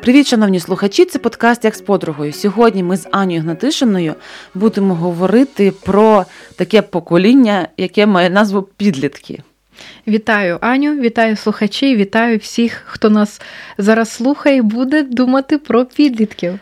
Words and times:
Привіт, 0.00 0.26
шановні 0.26 0.60
слухачі! 0.60 1.04
Це 1.04 1.18
подкаст 1.18 1.64
як 1.64 1.74
з 1.74 1.80
подругою. 1.80 2.32
Сьогодні 2.32 2.82
ми 2.82 2.96
з 2.96 3.08
Анією 3.10 3.42
Гнатишиною 3.42 4.14
будемо 4.54 4.94
говорити 4.94 5.72
про 5.84 6.24
таке 6.56 6.82
покоління, 6.82 7.68
яке 7.76 8.06
має 8.06 8.30
назву 8.30 8.62
підлітки. 8.62 9.42
Вітаю 10.08 10.58
Аню, 10.60 11.00
вітаю 11.00 11.36
слухачі, 11.36 11.96
вітаю 11.96 12.38
всіх, 12.38 12.82
хто 12.86 13.10
нас 13.10 13.40
зараз 13.78 14.10
слухає 14.10 14.56
і 14.56 14.62
буде 14.62 15.02
думати 15.02 15.58
про 15.58 15.84
підлітків. 15.84 16.58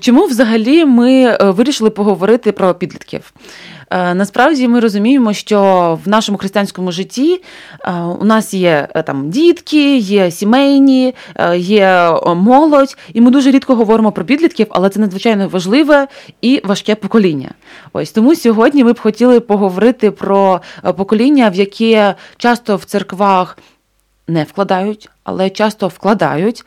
Чому 0.00 0.26
взагалі 0.26 0.84
ми 0.84 1.12
е, 1.12 1.36
вирішили 1.40 1.90
поговорити 1.90 2.52
про 2.52 2.74
підлітків? 2.74 3.32
Е, 3.90 4.14
насправді 4.14 4.68
ми 4.68 4.80
розуміємо, 4.80 5.32
що 5.32 5.98
в 6.04 6.08
нашому 6.08 6.38
християнському 6.38 6.92
житті 6.92 7.42
е, 7.84 7.92
у 8.20 8.24
нас 8.24 8.54
є 8.54 8.88
там 9.06 9.30
дітки, 9.30 9.96
є 9.96 10.30
сімейні, 10.30 11.14
є 11.56 12.14
молодь, 12.36 12.96
і 13.12 13.20
ми 13.20 13.30
дуже 13.30 13.50
рідко 13.50 13.74
говоримо 13.74 14.12
про 14.12 14.24
підлітків, 14.24 14.66
але 14.70 14.88
це 14.88 15.00
надзвичайно 15.00 15.48
важливе 15.48 16.08
і 16.42 16.60
важке 16.64 16.94
покоління. 16.94 17.50
Ось 17.92 18.12
тому 18.12 18.34
сьогодні 18.34 18.84
ми 18.84 18.92
б 18.92 19.00
хотіли 19.00 19.40
поговорити 19.40 20.10
про 20.10 20.60
покоління, 20.96 21.48
в 21.48 21.54
яке 21.54 22.14
часто 22.36 22.76
в 22.76 22.84
церквах 22.84 23.58
не 24.30 24.44
вкладають, 24.44 25.08
але 25.24 25.50
часто 25.50 25.88
вкладають. 25.88 26.64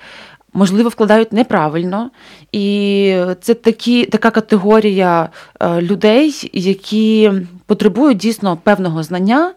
Можливо, 0.54 0.90
вкладають 0.90 1.34
неправильно, 1.34 2.12
і 2.52 3.16
це 3.42 3.54
такі, 3.54 4.06
така 4.06 4.32
категорія 4.32 5.30
е, 5.60 5.82
людей, 5.82 6.50
які 6.54 7.32
потребують 7.66 8.18
дійсно 8.18 8.58
певного 8.58 9.04
знання, 9.04 9.54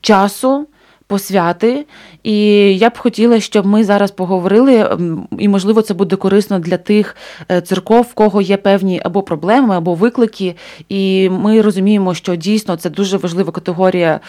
часу, 0.00 0.66
посвяти. 1.08 1.86
І 2.22 2.36
я 2.78 2.90
б 2.90 2.98
хотіла, 2.98 3.40
щоб 3.40 3.66
ми 3.66 3.84
зараз 3.84 4.10
поговорили, 4.10 4.98
і, 5.38 5.48
можливо, 5.48 5.82
це 5.82 5.94
буде 5.94 6.16
корисно 6.16 6.58
для 6.58 6.76
тих 6.76 7.16
е, 7.50 7.60
церков, 7.60 8.00
в 8.00 8.14
кого 8.14 8.42
є 8.42 8.56
певні 8.56 9.00
або 9.04 9.22
проблеми, 9.22 9.76
або 9.76 9.94
виклики. 9.94 10.56
І 10.88 11.30
ми 11.30 11.60
розуміємо, 11.60 12.14
що 12.14 12.36
дійсно 12.36 12.76
це 12.76 12.90
дуже 12.90 13.16
важлива 13.16 13.52
категорія 13.52 14.20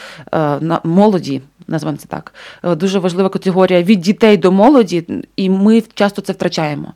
молоді 0.84 1.42
назвемо 1.70 1.98
це 1.98 2.08
так. 2.08 2.34
Е, 2.64 2.76
дуже 2.76 3.00
важлива 3.00 3.30
категорія 3.30 3.84
від 3.84 4.00
дітей 4.00 4.38
до 4.38 4.52
молоді, 4.52 5.04
і 5.36 5.50
ми 5.50 5.84
часто 5.94 6.22
це 6.22 6.34
втрачаємо. 6.34 6.94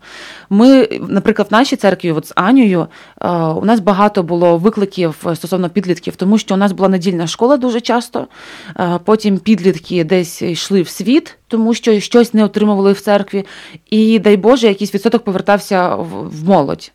Ми, 0.50 0.90
наприклад, 1.08 1.48
в 1.52 1.54
нашій 1.54 1.76
церкві, 1.76 2.12
от 2.12 2.28
з 2.28 2.34
Анією, 2.36 2.88
е, 3.22 3.30
у 3.38 3.66
нас 3.66 3.80
багато 3.80 4.24
було 4.24 4.58
викликів 4.58 5.26
стосовно 5.36 5.70
підлітків, 5.70 6.16
тому 6.16 6.38
що 6.38 6.54
у 6.56 6.58
нас 6.58 6.72
була 6.72 6.90
недільна 6.90 7.28
школа 7.28 7.58
дуже 7.58 7.82
часто. 7.82 8.28
Е, 8.80 9.00
потім 9.04 9.38
підлітки 9.38 9.73
десь 10.06 10.42
йшли 10.42 10.82
в 10.82 10.90
світ, 10.90 11.38
тому 11.48 11.74
що 11.74 12.00
щось 12.00 12.34
не 12.34 12.44
отримували 12.44 12.94
в 12.94 13.02
церкві. 13.02 13.46
І 13.90 14.20
дай 14.20 14.38
Боже, 14.38 14.68
якийсь 14.68 14.94
відсоток 14.94 15.24
повертався 15.24 15.96
в 15.96 16.44
молодь 16.44 16.92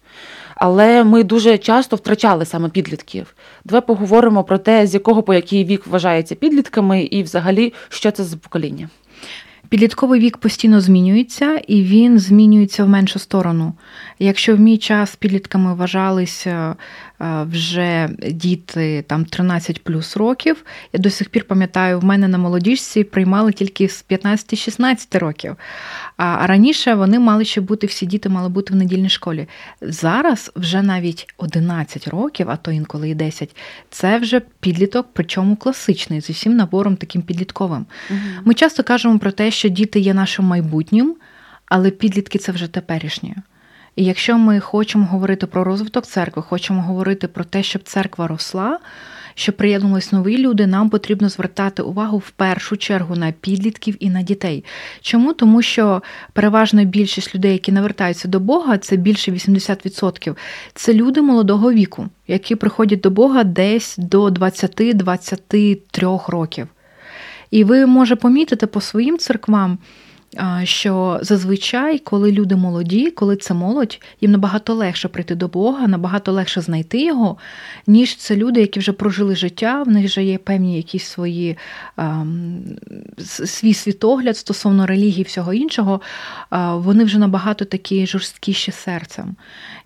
але 0.58 1.04
ми 1.04 1.24
дуже 1.24 1.58
часто 1.58 1.96
втрачали 1.96 2.44
саме 2.44 2.68
підлітків. 2.68 3.34
Давай 3.64 3.86
поговоримо 3.86 4.44
про 4.44 4.58
те, 4.58 4.86
з 4.86 4.94
якого 4.94 5.22
по 5.22 5.34
який 5.34 5.64
вік 5.64 5.86
вважається 5.86 6.34
підлітками, 6.34 7.02
і 7.02 7.22
взагалі 7.22 7.72
що 7.88 8.10
це 8.10 8.24
за 8.24 8.36
покоління. 8.36 8.88
Підлітковий 9.68 10.20
вік 10.20 10.36
постійно 10.36 10.80
змінюється, 10.80 11.60
і 11.68 11.82
він 11.82 12.18
змінюється 12.18 12.84
в 12.84 12.88
меншу 12.88 13.18
сторону. 13.18 13.72
Якщо 14.18 14.56
в 14.56 14.60
мій 14.60 14.78
час 14.78 15.16
підлітками 15.16 15.74
вважалися 15.74 16.76
вже 17.20 18.08
діти 18.30 19.04
там 19.06 19.24
13 19.24 19.84
плюс 19.84 20.16
років. 20.16 20.64
Я 20.92 21.00
до 21.00 21.10
сих 21.10 21.28
пір 21.28 21.44
пам'ятаю, 21.44 22.00
в 22.00 22.04
мене 22.04 22.28
на 22.28 22.38
молодіжці 22.38 23.04
приймали 23.04 23.52
тільки 23.52 23.88
з 23.88 24.04
15-16 24.10 25.18
років. 25.18 25.56
А 26.16 26.46
раніше 26.46 26.94
вони 26.94 27.18
мали 27.18 27.44
ще 27.44 27.60
бути, 27.60 27.86
всі 27.86 28.06
діти 28.06 28.28
мали 28.28 28.48
бути 28.48 28.74
в 28.74 28.76
недільній 28.76 29.08
школі. 29.08 29.48
Зараз 29.82 30.52
вже 30.56 30.82
навіть 30.82 31.34
11 31.36 32.08
років, 32.08 32.50
а 32.50 32.56
то 32.56 32.72
інколи 32.72 33.10
і 33.10 33.14
10, 33.14 33.56
це 33.90 34.18
вже 34.18 34.40
підліток, 34.60 35.06
причому 35.12 35.56
класичний, 35.56 36.20
з 36.20 36.30
усім 36.30 36.56
набором 36.56 36.96
таким 36.96 37.22
підлітковим. 37.22 37.86
Угу. 38.10 38.18
Ми 38.44 38.54
часто 38.54 38.82
кажемо 38.82 39.18
про 39.18 39.32
те, 39.32 39.50
що 39.50 39.68
діти 39.68 40.00
є 40.00 40.14
нашим 40.14 40.44
майбутнім, 40.44 41.16
але 41.66 41.90
підлітки 41.90 42.38
це 42.38 42.52
вже 42.52 42.68
теперішнє. 42.68 43.34
І 43.98 44.04
якщо 44.04 44.38
ми 44.38 44.60
хочемо 44.60 45.06
говорити 45.06 45.46
про 45.46 45.64
розвиток 45.64 46.06
церкви, 46.06 46.42
хочемо 46.42 46.82
говорити 46.82 47.28
про 47.28 47.44
те, 47.44 47.62
щоб 47.62 47.82
церква 47.82 48.26
росла, 48.26 48.78
щоб 49.34 49.56
приєднувались 49.56 50.12
нові 50.12 50.38
люди, 50.38 50.66
нам 50.66 50.90
потрібно 50.90 51.28
звертати 51.28 51.82
увагу 51.82 52.18
в 52.18 52.30
першу 52.30 52.76
чергу 52.76 53.16
на 53.16 53.32
підлітків 53.32 53.96
і 54.00 54.10
на 54.10 54.22
дітей. 54.22 54.64
Чому? 55.00 55.32
Тому 55.32 55.62
що 55.62 56.02
переважна 56.32 56.84
більшість 56.84 57.34
людей, 57.34 57.52
які 57.52 57.72
навертаються 57.72 58.28
до 58.28 58.40
Бога, 58.40 58.78
це 58.78 58.96
більше 58.96 59.32
80%. 59.32 60.36
Це 60.74 60.94
люди 60.94 61.22
молодого 61.22 61.72
віку, 61.72 62.08
які 62.28 62.54
приходять 62.54 63.00
до 63.00 63.10
Бога 63.10 63.44
десь 63.44 63.94
до 63.98 64.26
20-23 64.26 66.30
років. 66.30 66.68
І 67.50 67.64
ви 67.64 67.86
може 67.86 68.16
помітити 68.16 68.66
по 68.66 68.80
своїм 68.80 69.18
церквам 69.18 69.78
що 70.64 71.18
зазвичай, 71.22 71.98
коли 71.98 72.32
люди 72.32 72.56
молоді, 72.56 73.10
коли 73.10 73.36
це 73.36 73.54
молодь, 73.54 74.00
їм 74.20 74.30
набагато 74.30 74.74
легше 74.74 75.08
прийти 75.08 75.34
до 75.34 75.48
Бога, 75.48 75.86
набагато 75.88 76.32
легше 76.32 76.60
знайти 76.60 77.04
його, 77.04 77.36
ніж 77.86 78.16
це 78.16 78.36
люди, 78.36 78.60
які 78.60 78.80
вже 78.80 78.92
прожили 78.92 79.36
життя, 79.36 79.82
в 79.82 79.88
них 79.88 80.06
вже 80.06 80.24
є 80.24 80.38
певні 80.38 80.76
якісь 80.76 81.04
свої 81.04 81.58
свій 83.46 83.74
світогляд 83.74 84.36
стосовно 84.36 84.86
релігії 84.86 85.20
і 85.20 85.24
всього 85.24 85.52
іншого, 85.52 86.00
вони 86.74 87.04
вже 87.04 87.18
набагато 87.18 87.64
такі 87.64 88.06
жорсткіші 88.06 88.72
серцем. 88.72 89.36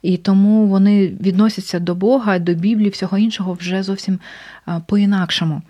І 0.02 0.16
тому 0.16 0.66
вони 0.66 1.08
відносяться 1.08 1.78
до 1.78 1.94
Бога, 1.94 2.38
до 2.38 2.54
Біблії, 2.54 2.90
всього 2.90 3.18
іншого 3.18 3.52
вже 3.52 3.82
зовсім 3.82 4.18
по-інакшому. 4.86 5.62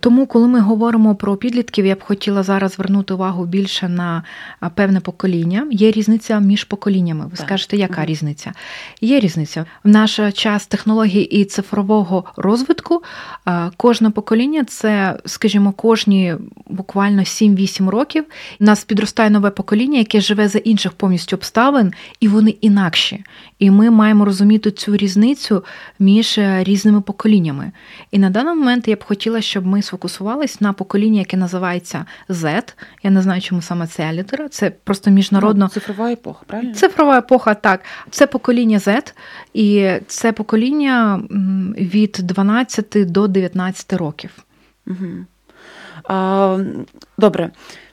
Тому, 0.00 0.26
коли 0.26 0.48
ми 0.48 0.60
говоримо 0.60 1.14
про 1.14 1.36
підлітків, 1.36 1.86
я 1.86 1.94
б 1.94 2.02
хотіла 2.02 2.42
зараз 2.42 2.72
звернути 2.72 3.14
увагу 3.14 3.46
більше 3.46 3.88
на 3.88 3.99
певне 4.74 5.00
покоління. 5.00 5.66
Є 5.70 5.90
різниця 5.90 6.40
між 6.40 6.64
поколіннями. 6.64 7.24
Ви 7.24 7.36
так. 7.36 7.46
скажете, 7.46 7.76
яка 7.76 8.04
різниця? 8.04 8.52
Є 9.00 9.20
різниця. 9.20 9.64
В 9.84 9.88
наш 9.88 10.20
час 10.34 10.66
технології 10.66 11.40
і 11.40 11.44
цифрового 11.44 12.24
розвитку 12.36 13.02
кожне 13.76 14.10
покоління 14.10 14.64
це, 14.64 15.18
скажімо, 15.26 15.72
кожні 15.72 16.34
буквально 16.66 17.22
7-8 17.22 17.88
років. 17.88 18.24
У 18.60 18.64
нас 18.64 18.84
підростає 18.84 19.30
нове 19.30 19.50
покоління, 19.50 19.98
яке 19.98 20.20
живе 20.20 20.48
за 20.48 20.58
інших 20.58 20.92
повністю 20.92 21.36
обставин, 21.36 21.92
і 22.20 22.28
вони 22.28 22.50
інакші. 22.50 23.24
І 23.58 23.70
ми 23.70 23.90
маємо 23.90 24.24
розуміти 24.24 24.70
цю 24.70 24.96
різницю 24.96 25.64
між 25.98 26.38
е, 26.38 26.64
різними 26.64 27.00
поколіннями. 27.00 27.72
І 28.10 28.18
на 28.18 28.30
даний 28.30 28.54
момент 28.54 28.88
я 28.88 28.96
б 28.96 29.04
хотіла, 29.04 29.40
щоб 29.40 29.66
ми 29.66 29.82
сфокусувались 29.82 30.60
на 30.60 30.72
поколінні, 30.72 31.18
яке 31.18 31.36
називається 31.36 32.04
Z. 32.28 32.62
Я 33.02 33.10
не 33.10 33.22
знаю, 33.22 33.40
чому 33.40 33.62
саме 33.62 33.86
ця 33.90 34.12
літера. 34.12 34.48
Це 34.48 34.70
просто 34.70 35.10
міжнародно 35.10 35.64
ну, 35.64 35.68
цифрова 35.68 36.12
епоха, 36.12 36.42
правильно? 36.46 36.74
Цифрова 36.74 37.18
епоха, 37.18 37.54
так. 37.54 37.80
Це 38.10 38.26
покоління 38.26 38.78
Z, 38.78 39.12
і 39.54 39.90
це 40.06 40.32
покоління 40.32 41.22
від 41.78 42.18
12 42.22 43.12
до 43.12 43.28
19 43.28 43.92
років. 43.92 44.30
Угу. 44.86 45.26
А, 46.04 46.58
Добре. 47.18 47.50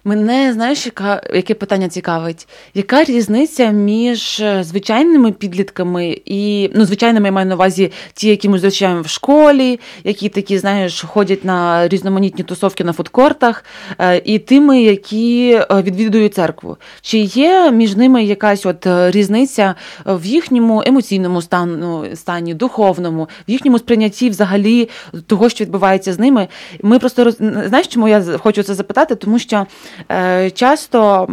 Мене 0.08 0.54
знаєш, 0.54 0.86
яка 0.86 1.22
яке 1.34 1.54
питання 1.54 1.90
цікавить? 1.90 2.48
Яка 2.74 3.04
різниця 3.04 3.70
між 3.70 4.40
е, 4.40 4.64
звичайними 4.64 5.32
підлітками 5.32 6.22
і 6.26 6.72
ну, 6.76 6.86
звичайними 6.86 7.28
я 7.28 7.32
маю 7.32 7.48
на 7.48 7.56
увазі 7.56 7.92
ті, 8.14 8.30
які 8.30 8.50
ми 8.50 8.60
зустрічаємо 8.60 9.02
в 9.02 9.08
школі, 9.08 9.80
які 10.04 10.30
такі, 10.30 10.58
знаєш, 10.58 11.02
ходять 11.02 11.46
на 11.46 11.88
різноманітні 11.88 12.44
тусовки 12.44 12.84
на 12.84 12.94
фудкортах, 12.94 13.66
е, 14.00 14.22
і 14.26 14.40
тими, 14.40 14.82
які 14.82 15.52
е, 15.52 15.82
відвідують 15.82 16.34
церкву? 16.34 16.78
Чи 17.02 17.18
є 17.18 17.72
між 17.72 17.96
ними 17.96 18.24
якась 18.24 18.66
от 18.66 18.88
різниця 18.88 19.76
в 20.06 20.26
їхньому 20.26 20.84
емоційному 20.86 21.42
стану, 21.42 22.06
стані, 22.16 22.54
духовному, 22.54 23.30
в 23.48 23.52
їхньому 23.52 23.80
сприйнятті 23.80 24.30
взагалі 24.30 24.90
того, 25.26 25.50
що 25.50 25.64
відбувається 25.64 26.14
з 26.14 26.20
ними? 26.20 26.48
Ми 26.82 27.00
просто 27.00 27.24
роз... 27.24 27.38
знаєш, 27.38 27.88
чому 27.88 28.08
я 28.08 28.24
хочу 28.38 28.64
це 28.64 28.74
запитати? 28.74 29.16
Тому 29.16 29.40
що. 29.40 29.66
Е, 30.10 30.50
часто 30.50 31.28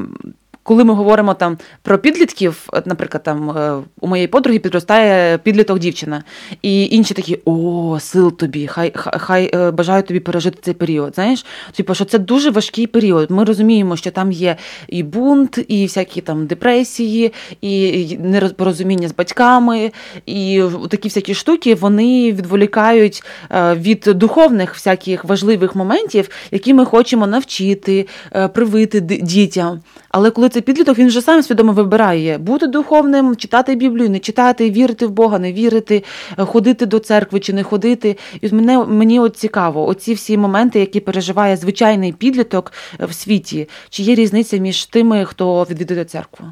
коли 0.64 0.84
ми 0.84 0.94
говоримо 0.94 1.34
там 1.34 1.58
про 1.82 1.98
підлітків, 1.98 2.68
наприклад, 2.84 3.22
там 3.22 3.50
е, 3.50 3.82
у 4.00 4.06
моєї 4.06 4.28
подруги 4.28 4.58
підростає 4.58 5.38
підліток 5.38 5.78
дівчина, 5.78 6.24
і 6.62 6.86
інші 6.86 7.14
такі 7.14 7.38
о, 7.44 7.98
сил 8.00 8.36
тобі, 8.36 8.66
хай 8.66 8.92
хай 8.94 9.50
е, 9.54 9.70
бажаю 9.70 10.02
тобі 10.02 10.20
пережити 10.20 10.58
цей 10.62 10.74
період. 10.74 11.14
Знаєш, 11.14 11.46
типу, 11.72 11.94
що 11.94 12.04
це 12.04 12.18
дуже 12.18 12.50
важкий 12.50 12.86
період. 12.86 13.30
Ми 13.30 13.44
розуміємо, 13.44 13.96
що 13.96 14.10
там 14.10 14.32
є 14.32 14.56
і 14.88 15.02
бунт, 15.02 15.58
і 15.68 15.82
всякі 15.82 16.20
там 16.20 16.46
депресії, 16.46 17.32
і 17.60 18.18
нерозпорозуміння 18.20 19.08
з 19.08 19.14
батьками, 19.14 19.92
і 20.26 20.62
такі 20.90 21.08
всякі 21.08 21.34
штуки 21.34 21.74
вони 21.74 22.32
відволікають 22.32 23.22
е, 23.50 23.74
від 23.74 24.00
духовних 24.14 24.74
всяких 24.74 25.24
важливих 25.24 25.74
моментів, 25.74 26.28
які 26.50 26.74
ми 26.74 26.84
хочемо 26.84 27.26
навчити, 27.26 28.06
привити 28.52 29.00
дітям. 29.00 29.80
Але 30.16 30.30
коли 30.30 30.48
це 30.48 30.60
підліток, 30.60 30.98
він 30.98 31.06
вже 31.06 31.20
сам 31.20 31.42
свідомо 31.42 31.72
вибирає 31.72 32.38
бути 32.38 32.66
духовним, 32.66 33.36
читати 33.36 33.74
Біблію, 33.74 34.10
не 34.10 34.18
читати, 34.18 34.70
вірити 34.70 35.06
в 35.06 35.10
Бога, 35.10 35.38
не 35.38 35.52
вірити, 35.52 36.04
ходити 36.36 36.86
до 36.86 36.98
церкви 36.98 37.40
чи 37.40 37.52
не 37.52 37.62
ходити. 37.62 38.16
І 38.40 38.54
мене 38.54 38.84
мені 38.84 39.20
от 39.20 39.36
цікаво, 39.36 39.86
оці 39.86 40.14
всі 40.14 40.36
моменти, 40.36 40.80
які 40.80 41.00
переживає 41.00 41.56
звичайний 41.56 42.12
підліток 42.12 42.72
в 43.00 43.12
світі, 43.12 43.68
чи 43.90 44.02
є 44.02 44.14
різниця 44.14 44.56
між 44.56 44.86
тими, 44.86 45.24
хто 45.24 45.64
відвідує 45.70 46.04
церкву? 46.04 46.46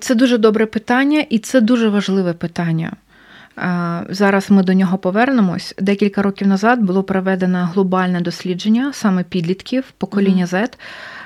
Це 0.00 0.14
дуже 0.14 0.38
добре 0.38 0.66
питання, 0.66 1.24
і 1.30 1.38
це 1.38 1.60
дуже 1.60 1.88
важливе 1.88 2.32
питання. 2.32 2.92
Зараз 4.08 4.50
ми 4.50 4.62
до 4.62 4.72
нього 4.72 4.98
повернемось. 4.98 5.74
Декілька 5.78 6.22
років 6.22 6.48
назад 6.48 6.80
було 6.80 7.02
проведено 7.02 7.70
глобальне 7.74 8.20
дослідження 8.20 8.92
саме 8.92 9.24
підлітків 9.24 9.84
покоління 9.98 10.46
Z. 10.46 10.68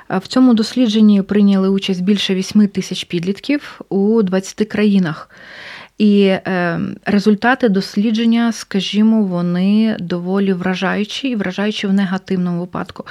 В 0.09 0.27
цьому 0.27 0.55
дослідженні 0.55 1.23
прийняли 1.23 1.69
участь 1.69 2.03
більше 2.03 2.35
8 2.35 2.69
тисяч 2.69 3.05
підлітків 3.05 3.81
у 3.89 4.23
20 4.23 4.69
країнах. 4.69 5.31
І 5.99 6.23
е, 6.25 6.81
результати 7.05 7.69
дослідження, 7.69 8.53
скажімо, 8.53 9.23
вони 9.23 9.97
доволі 10.01 10.53
вражаючі 10.53 11.29
і 11.29 11.37
вражаючі 11.37 11.87
в 11.87 11.93
негативному 11.93 12.61
випадку. 12.61 13.05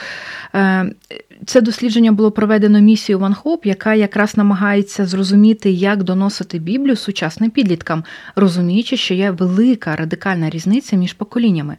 Це 1.45 1.61
дослідження 1.61 2.11
було 2.11 2.31
проведено 2.31 2.79
місією 2.79 3.25
One 3.25 3.43
Hope, 3.43 3.67
яка 3.67 3.93
якраз 3.93 4.37
намагається 4.37 5.05
зрозуміти, 5.05 5.71
як 5.71 6.03
доносити 6.03 6.59
Біблію 6.59 6.95
сучасним 6.95 7.51
підліткам, 7.51 8.03
розуміючи, 8.35 8.97
що 8.97 9.13
є 9.13 9.31
велика 9.31 9.95
радикальна 9.95 10.49
різниця 10.49 10.95
між 10.95 11.13
поколіннями. 11.13 11.77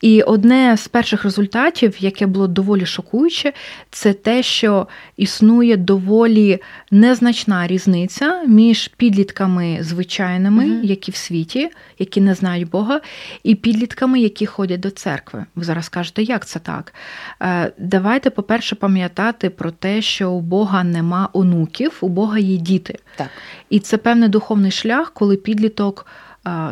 І 0.00 0.22
одне 0.22 0.76
з 0.76 0.88
перших 0.88 1.24
результатів, 1.24 1.96
яке 1.98 2.26
було 2.26 2.46
доволі 2.46 2.86
шокуюче, 2.86 3.52
це 3.90 4.12
те, 4.12 4.42
що 4.42 4.86
існує 5.16 5.76
доволі 5.76 6.58
незначна 6.90 7.66
різниця 7.66 8.42
між 8.46 8.88
підлітками 8.88 9.78
звичайними, 9.80 10.64
mm 10.64 10.80
які 10.82 11.10
в 11.10 11.16
світі, 11.16 11.70
які 11.98 12.20
не 12.20 12.34
знають 12.34 12.70
Бога, 12.70 13.00
і 13.42 13.54
підлітками, 13.54 14.20
які 14.20 14.46
ходять 14.46 14.80
до 14.80 14.90
церкви. 14.90 15.44
Ви 15.54 15.64
зараз 15.64 15.88
кажете, 15.88 16.22
як 16.22 16.46
це 16.46 16.58
так? 16.58 16.94
Е, 17.42 17.72
давайте, 17.78 18.30
по-перше, 18.30 18.76
пам'ятати 18.90 19.50
про 19.50 19.70
те, 19.70 20.02
що 20.02 20.30
у 20.30 20.40
Бога 20.40 20.84
нема 20.84 21.28
онуків, 21.32 21.98
у 22.00 22.08
Бога 22.08 22.38
є 22.38 22.56
діти. 22.56 22.98
Так. 23.16 23.28
І 23.70 23.80
це 23.80 23.96
певний 23.96 24.28
духовний 24.28 24.70
шлях, 24.70 25.10
коли 25.10 25.36
підліток 25.36 26.06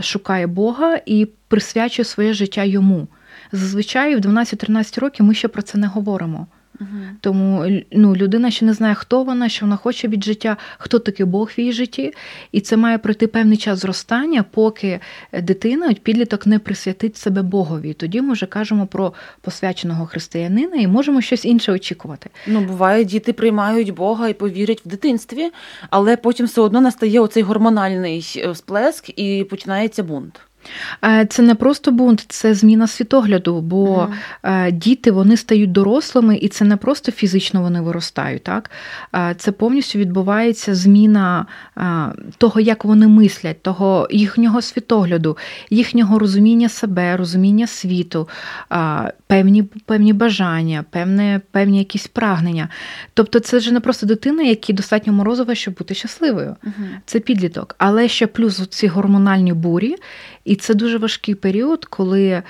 шукає 0.01 0.47
Бога 0.47 1.01
і 1.07 1.29
присвячує 1.49 2.05
своє 2.05 2.33
життя 2.33 2.65
йому. 2.65 3.09
Зазвичай 3.53 4.17
в 4.17 4.19
12-13 4.19 5.01
років 5.01 5.27
ми 5.27 5.35
ще 5.35 5.49
про 5.49 5.63
це 5.63 5.79
не 5.79 5.87
говоримо. 5.87 6.47
Угу. 6.81 6.89
Тому 7.21 7.67
ну, 7.93 8.17
людина 8.17 8.51
ще 8.51 8.65
не 8.65 8.75
знає, 8.75 8.95
хто 8.95 9.23
вона, 9.25 9.49
що 9.49 9.67
вона 9.67 9.77
хоче 9.77 10.09
від 10.09 10.25
життя, 10.25 10.57
хто 10.79 10.99
такий 10.99 11.27
Бог 11.27 11.51
в 11.57 11.61
її 11.61 11.73
житті. 11.73 12.15
І 12.53 12.61
це 12.61 12.77
має 12.77 12.99
пройти 12.99 13.27
певний 13.27 13.57
час 13.57 13.79
зростання, 13.79 14.43
поки 14.51 15.01
дитина, 15.43 15.95
підліток 16.03 16.47
не 16.47 16.59
присвятить 16.59 17.17
себе 17.17 17.43
Богові. 17.43 17.93
Тоді 17.93 18.21
ми 18.21 18.33
вже 18.33 18.47
кажемо 18.47 18.87
про 18.87 19.13
посвяченого 19.41 20.07
християнина 20.07 20.77
і 20.77 20.87
можемо 20.87 21.21
щось 21.21 21.45
інше 21.45 21.73
очікувати. 21.73 22.31
Ну, 22.47 22.61
буває, 22.61 23.05
діти 23.05 23.33
приймають 23.33 23.95
Бога 23.95 24.29
і 24.29 24.35
повірять 24.35 24.83
в 24.85 24.89
дитинстві, 24.89 25.51
але 25.91 26.17
потім 26.17 26.47
все 26.47 26.61
одно 26.61 26.81
настає 26.81 27.21
оцей 27.21 27.43
гормональний 27.43 28.33
е, 28.37 28.55
сплеск 28.55 29.19
і 29.19 29.47
починається 29.51 30.03
бунт. 30.03 30.41
Е, 31.05 31.27
це 31.27 31.43
не 31.43 31.55
просто 31.55 31.93
бунт, 31.93 32.25
це 32.29 32.55
зміна 32.55 32.87
світогляду, 32.87 33.61
бо 33.61 34.09
mm. 34.43 34.73
діти 34.73 35.11
вони 35.11 35.37
стають 35.37 35.73
дорослими, 35.73 36.37
і 36.37 36.49
це 36.49 36.65
не 36.65 36.77
просто 36.77 37.13
фізично 37.13 37.63
вони 37.63 37.81
виростають. 37.81 38.43
Так? 38.43 38.71
Е, 39.15 39.35
це 39.39 39.53
повністю 39.53 39.99
відбувається 39.99 40.75
зміна 40.75 41.47
того, 42.39 42.61
як 42.61 42.85
вони 42.85 43.09
мислять, 43.09 43.63
того 43.63 44.09
їхнього 44.11 44.63
світогляду, 44.63 45.37
їхнього 45.71 46.19
розуміння 46.19 46.69
себе, 46.69 47.17
розуміння 47.17 47.67
світу, 47.67 48.29
певні 49.27 49.63
певні 49.63 50.13
бажання, 50.13 50.85
певне, 50.91 51.41
певні 51.51 51.79
якісь 51.79 52.07
прагнення. 52.07 52.69
Тобто, 53.15 53.41
це 53.41 53.61
ж 53.61 53.73
не 53.73 53.81
просто 53.81 54.07
дитина, 54.07 54.43
якій 54.43 54.73
достатньо 54.73 55.13
морозова, 55.13 55.55
щоб 55.55 55.75
бути 55.75 55.95
щасливою. 55.95 56.57
Mm. 56.65 56.73
Це 57.07 57.21
підліток. 57.21 57.75
Але 57.79 58.09
ще 58.09 58.27
плюс 58.27 58.69
ці 58.69 58.87
гормональні 58.87 59.53
бурі. 59.53 59.97
І 60.49 60.57
це 60.57 60.75
дуже 60.75 60.99
важкий 60.99 61.35
період, 61.35 61.85
коли 61.85 62.25
е, 62.27 62.43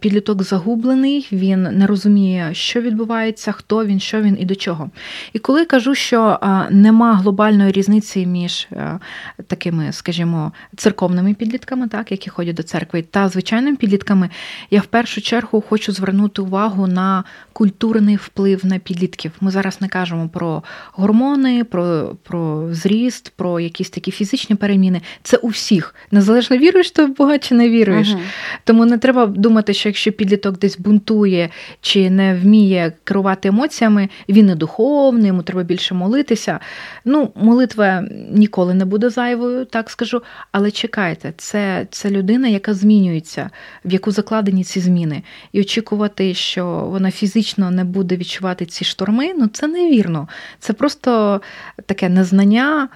підліток 0.00 0.42
загублений, 0.42 1.28
він 1.32 1.62
не 1.62 1.86
розуміє, 1.86 2.50
що 2.52 2.80
відбувається, 2.80 3.52
хто 3.52 3.84
він, 3.84 4.00
що 4.00 4.22
він 4.22 4.36
і 4.40 4.44
до 4.44 4.54
чого. 4.54 4.90
І 5.32 5.38
коли 5.38 5.64
кажу, 5.64 5.94
що 5.94 6.38
нема 6.70 7.14
глобальної 7.14 7.72
різниці 7.72 8.26
між 8.26 8.68
е, 8.72 8.98
такими, 9.46 9.92
скажімо, 9.92 10.52
церковними 10.76 11.34
підлітками, 11.34 11.88
так, 11.88 12.10
які 12.10 12.30
ходять 12.30 12.56
до 12.56 12.62
церкви, 12.62 13.02
та 13.02 13.28
звичайними 13.28 13.76
підлітками, 13.76 14.30
я 14.70 14.80
в 14.80 14.86
першу 14.86 15.20
чергу 15.20 15.60
хочу 15.60 15.92
звернути 15.92 16.42
увагу 16.42 16.86
на 16.86 17.24
культурний 17.52 18.16
вплив 18.16 18.66
на 18.66 18.78
підлітків. 18.78 19.32
Ми 19.40 19.50
зараз 19.50 19.80
не 19.80 19.88
кажемо 19.88 20.28
про 20.28 20.62
гормони, 20.92 21.64
про, 21.64 22.16
про 22.22 22.68
зріст, 22.74 23.32
про 23.36 23.60
якісь 23.60 23.90
такі 23.90 24.10
фізичні 24.10 24.56
переміни. 24.56 25.00
Це 25.22 25.36
у 25.36 25.48
всіх. 25.48 25.94
Незалежно 26.10 26.56
віруєш 26.56 26.90
ти 26.90 27.04
в 27.04 27.16
Бога 27.16 27.38
чи 27.44 27.54
не 27.54 27.70
віруєш. 27.70 28.10
Угу. 28.10 28.20
Тому 28.64 28.84
не 28.86 28.98
треба 28.98 29.26
думати, 29.26 29.74
що 29.74 29.88
якщо 29.88 30.12
підліток 30.12 30.58
десь 30.58 30.78
бунтує 30.78 31.48
чи 31.80 32.10
не 32.10 32.34
вміє 32.34 32.92
керувати 33.04 33.48
емоціями, 33.48 34.08
він 34.28 34.46
не 34.46 34.54
духовний, 34.54 35.26
йому 35.26 35.42
треба 35.42 35.62
більше 35.62 35.94
молитися. 35.94 36.60
Ну, 37.04 37.32
молитва 37.34 38.04
ніколи 38.30 38.74
не 38.74 38.84
буде 38.84 39.10
зайвою, 39.10 39.64
так 39.64 39.90
скажу. 39.90 40.22
Але 40.52 40.70
чекайте, 40.70 41.32
це, 41.36 41.86
це 41.90 42.10
людина, 42.10 42.48
яка 42.48 42.74
змінюється, 42.74 43.50
в 43.84 43.92
яку 43.92 44.10
закладені 44.10 44.64
ці 44.64 44.80
зміни. 44.80 45.22
І 45.52 45.60
очікувати, 45.60 46.34
що 46.34 46.66
вона 46.66 47.10
фізично 47.10 47.70
не 47.70 47.84
буде 47.84 48.16
відчувати 48.16 48.66
ці 48.66 48.84
шторми, 48.84 49.34
ну 49.38 49.46
це 49.46 49.66
невірно. 49.66 50.28
Це 50.58 50.72
просто 50.72 51.40
таке 51.86 52.08
незнання 52.08 52.88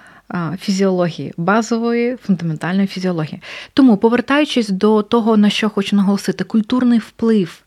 фізіології, 0.60 1.32
базової 1.36 2.16
фундаментальної 2.16 2.86
фізіології. 2.86 3.42
Тому, 3.72 3.96
повертаючись 3.96 4.68
до 4.68 5.02
того, 5.02 5.36
на 5.36 5.50
що 5.50 5.70
хочу 5.70 5.96
наголосити, 5.96 6.44
культурний 6.44 6.98
вплив. 6.98 7.62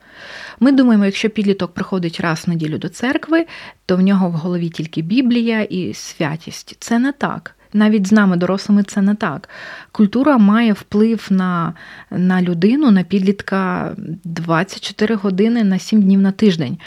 Ми 0.59 0.71
думаємо, 0.71 1.05
якщо 1.05 1.29
підліток 1.29 1.73
приходить 1.73 2.19
раз 2.19 2.43
в 2.47 2.49
неділю 2.49 2.77
до 2.77 2.89
церкви, 2.89 3.45
то 3.85 3.97
в 3.97 4.01
нього 4.01 4.29
в 4.29 4.31
голові 4.31 4.69
тільки 4.69 5.01
Біблія 5.01 5.61
і 5.61 5.93
святість. 5.93 6.75
Це 6.79 6.99
не 6.99 7.11
так. 7.11 7.55
Навіть 7.73 8.07
з 8.07 8.11
нами, 8.11 8.37
дорослими, 8.37 8.83
це 8.83 9.01
не 9.01 9.15
так. 9.15 9.49
Культура 9.91 10.37
має 10.37 10.73
вплив 10.73 11.27
на 11.29 11.73
на 12.11 12.41
людину, 12.41 12.91
на 12.91 13.03
підлітка 13.03 13.91
24 14.23 15.15
години 15.15 15.63
на 15.63 15.79
7 15.79 16.01
днів 16.01 16.21
на 16.21 16.31
тиждень. 16.31 16.77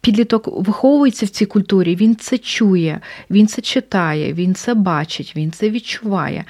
Підліток 0.00 0.66
виховується 0.66 1.26
в 1.26 1.28
цій 1.28 1.46
культурі, 1.46 1.96
він 1.96 2.16
це 2.16 2.38
чує, 2.38 3.00
він 3.30 3.46
це 3.46 3.62
читає, 3.62 4.32
він 4.32 4.54
це 4.54 4.74
бачить, 4.74 5.32
він 5.36 5.50
це 5.50 5.70
відчуває. 5.70 6.44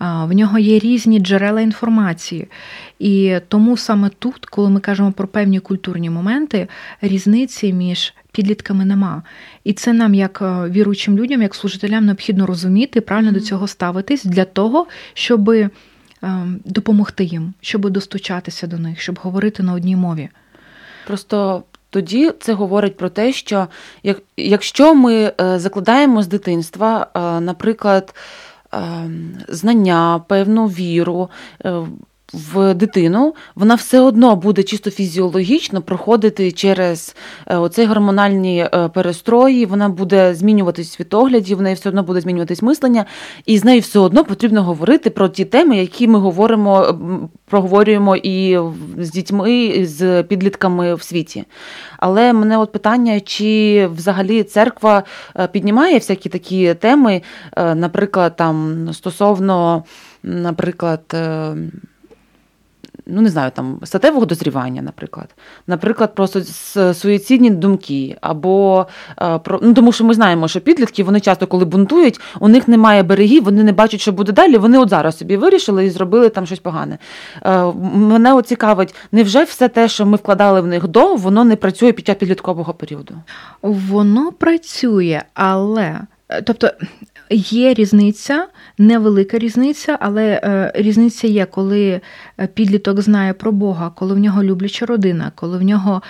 В 0.00 0.32
нього 0.32 0.58
є 0.58 0.78
різні 0.78 1.20
джерела 1.20 1.60
інформації. 1.60 2.48
І 2.98 3.36
тому 3.48 3.76
саме 3.76 4.10
тут, 4.18 4.46
коли 4.46 4.70
ми 4.70 4.80
кажемо 4.80 5.12
про 5.12 5.28
певні 5.28 5.60
культурні 5.60 6.10
моменти, 6.10 6.68
різниці 7.00 7.72
між 7.72 8.14
підлітками 8.32 8.84
нема. 8.84 9.22
І 9.64 9.72
це 9.72 9.92
нам, 9.92 10.14
як 10.14 10.42
е, 10.42 10.68
віруючим 10.68 11.18
людям, 11.18 11.42
як 11.42 11.54
служителям, 11.54 12.04
необхідно 12.04 12.46
розуміти, 12.46 13.00
правильно 13.00 13.32
до 13.32 13.40
цього 13.40 13.68
ставитись 13.68 14.24
для 14.24 14.44
того, 14.44 14.86
щоб 15.14 15.50
е, 15.50 15.70
допомогти 16.64 17.24
їм, 17.24 17.54
щоб 17.60 17.90
достучатися 17.90 18.66
до 18.66 18.78
них, 18.78 19.00
щоб 19.00 19.18
говорити 19.22 19.62
на 19.62 19.72
одній 19.72 19.96
мові. 19.96 20.28
Просто 21.06 21.62
тоді 21.90 22.30
це 22.40 22.52
говорить 22.52 22.96
про 22.96 23.08
те, 23.08 23.32
що 23.32 23.66
як, 24.02 24.22
якщо 24.36 24.94
ми 24.94 25.32
е, 25.40 25.58
закладаємо 25.58 26.22
з 26.22 26.26
дитинства, 26.26 27.06
наприклад, 27.42 28.14
знання, 29.48 30.24
певну 30.28 30.66
віру, 30.66 31.30
в 32.32 32.74
дитину, 32.74 33.34
вона 33.54 33.74
все 33.74 34.00
одно 34.00 34.36
буде 34.36 34.62
чисто 34.62 34.90
фізіологічно 34.90 35.82
проходити 35.82 36.52
через 36.52 37.16
е, 37.46 37.56
оцей 37.56 37.86
гормональні 37.86 38.68
е, 38.74 38.88
перестрої, 38.88 39.66
вона 39.66 39.88
буде 39.88 40.34
змінюватись 40.34 40.92
світогляді, 40.92 41.54
в 41.54 41.62
неї 41.62 41.74
все 41.74 41.88
одно 41.88 42.02
буде 42.02 42.20
змінюватись 42.20 42.62
мислення, 42.62 43.04
і 43.46 43.58
з 43.58 43.64
нею 43.64 43.80
все 43.80 43.98
одно 43.98 44.24
потрібно 44.24 44.62
говорити 44.62 45.10
про 45.10 45.28
ті 45.28 45.44
теми, 45.44 45.76
які 45.76 46.08
ми 46.08 46.18
говоримо, 46.18 46.98
проговорюємо 47.46 48.16
і 48.16 48.58
з 48.98 49.10
дітьми, 49.10 49.64
і 49.64 49.86
з 49.86 50.22
підлітками 50.22 50.94
в 50.94 51.02
світі. 51.02 51.44
Але 51.98 52.32
мене 52.32 52.58
от 52.58 52.72
питання, 52.72 53.20
чи 53.20 53.86
взагалі 53.96 54.42
церква 54.42 55.02
е, 55.36 55.46
піднімає 55.46 55.94
всякі 55.94 56.28
такі 56.28 56.74
теми, 56.74 57.22
наприклад, 57.56 58.36
там 58.36 58.88
стосовно, 58.92 59.84
наприклад 60.22 61.16
ну 63.06 63.20
не 63.20 63.28
знаю, 63.28 63.50
там 63.54 63.78
статевого 63.84 64.26
дозрівання, 64.26 64.82
наприклад, 64.82 65.34
наприклад, 65.66 66.14
просто 66.14 66.42
суїцидні 66.94 67.50
думки, 67.50 68.16
або 68.20 68.86
е, 69.22 69.38
про 69.38 69.60
ну 69.62 69.74
тому, 69.74 69.92
що 69.92 70.04
ми 70.04 70.14
знаємо, 70.14 70.48
що 70.48 70.60
підлітки 70.60 71.04
вони 71.04 71.20
часто, 71.20 71.46
коли 71.46 71.64
бунтують, 71.64 72.20
у 72.40 72.48
них 72.48 72.68
немає 72.68 73.02
берегів, 73.02 73.44
вони 73.44 73.64
не 73.64 73.72
бачать, 73.72 74.00
що 74.00 74.12
буде 74.12 74.32
далі. 74.32 74.56
Вони 74.56 74.78
от 74.78 74.88
зараз 74.88 75.18
собі 75.18 75.36
вирішили 75.36 75.86
і 75.86 75.90
зробили 75.90 76.28
там 76.28 76.46
щось 76.46 76.58
погане. 76.58 76.98
Е, 77.42 77.64
мене 77.94 78.34
от 78.34 78.46
цікавить, 78.46 78.94
невже 79.12 79.44
все 79.44 79.68
те, 79.68 79.88
що 79.88 80.06
ми 80.06 80.16
вкладали 80.16 80.60
в 80.60 80.66
них 80.66 80.88
до, 80.88 81.14
воно 81.14 81.44
не 81.44 81.56
працює 81.56 81.92
під 81.92 82.06
час 82.06 82.16
підліткового 82.16 82.74
періоду? 82.74 83.14
Воно 83.62 84.32
працює, 84.32 85.22
але 85.34 86.00
е, 86.28 86.42
тобто 86.42 86.70
Є 87.34 87.74
різниця, 87.74 88.46
невелика 88.78 89.38
різниця, 89.38 89.98
але 90.00 90.40
е, 90.44 90.72
різниця 90.74 91.26
є, 91.26 91.46
коли 91.46 92.00
е, 92.40 92.46
підліток 92.46 93.00
знає 93.00 93.32
про 93.32 93.52
Бога, 93.52 93.92
коли 93.96 94.14
в 94.14 94.18
нього 94.18 94.44
любляча 94.44 94.86
родина, 94.86 95.32
коли 95.34 95.58
в 95.58 95.62
нього 95.62 96.02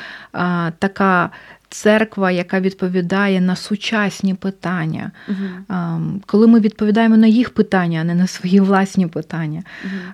така 0.78 1.30
церква, 1.72 2.30
яка 2.30 2.60
відповідає 2.60 3.40
на 3.40 3.56
сучасні 3.56 4.34
питання, 4.34 5.10
uh 5.28 6.20
коли 6.26 6.46
ми 6.46 6.60
відповідаємо 6.60 7.16
на 7.16 7.26
їх 7.26 7.50
питання, 7.50 8.00
а 8.00 8.04
не 8.04 8.14
на 8.14 8.26
свої 8.26 8.60
власні 8.60 9.06
питання. 9.06 9.62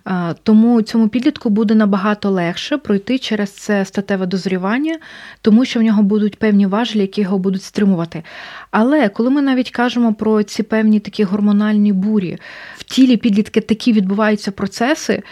uh 0.04 0.36
Тому 0.42 0.82
цьому 0.82 1.08
підлітку 1.08 1.50
буде 1.50 1.74
набагато 1.74 2.30
легше 2.30 2.76
пройти 2.76 3.18
через 3.18 3.50
це 3.50 3.84
статеве 3.84 4.26
дозрівання, 4.26 4.98
тому 5.40 5.64
що 5.64 5.80
в 5.80 5.82
нього 5.82 6.02
будуть 6.02 6.38
певні 6.38 6.66
важелі, 6.66 7.00
які 7.00 7.20
його 7.20 7.38
будуть 7.38 7.62
стримувати. 7.62 8.22
Але 8.70 9.08
коли 9.08 9.30
ми 9.30 9.42
навіть 9.42 9.70
кажемо 9.70 10.14
про 10.14 10.42
ці 10.42 10.62
певні 10.62 11.00
такі 11.00 11.24
гормональні 11.24 11.92
бурі, 11.92 12.38
в 12.76 12.84
тілі 12.84 13.16
підлітки 13.16 13.60
такі 13.60 13.92
відбуваються 13.92 14.50
процеси, 14.50 15.22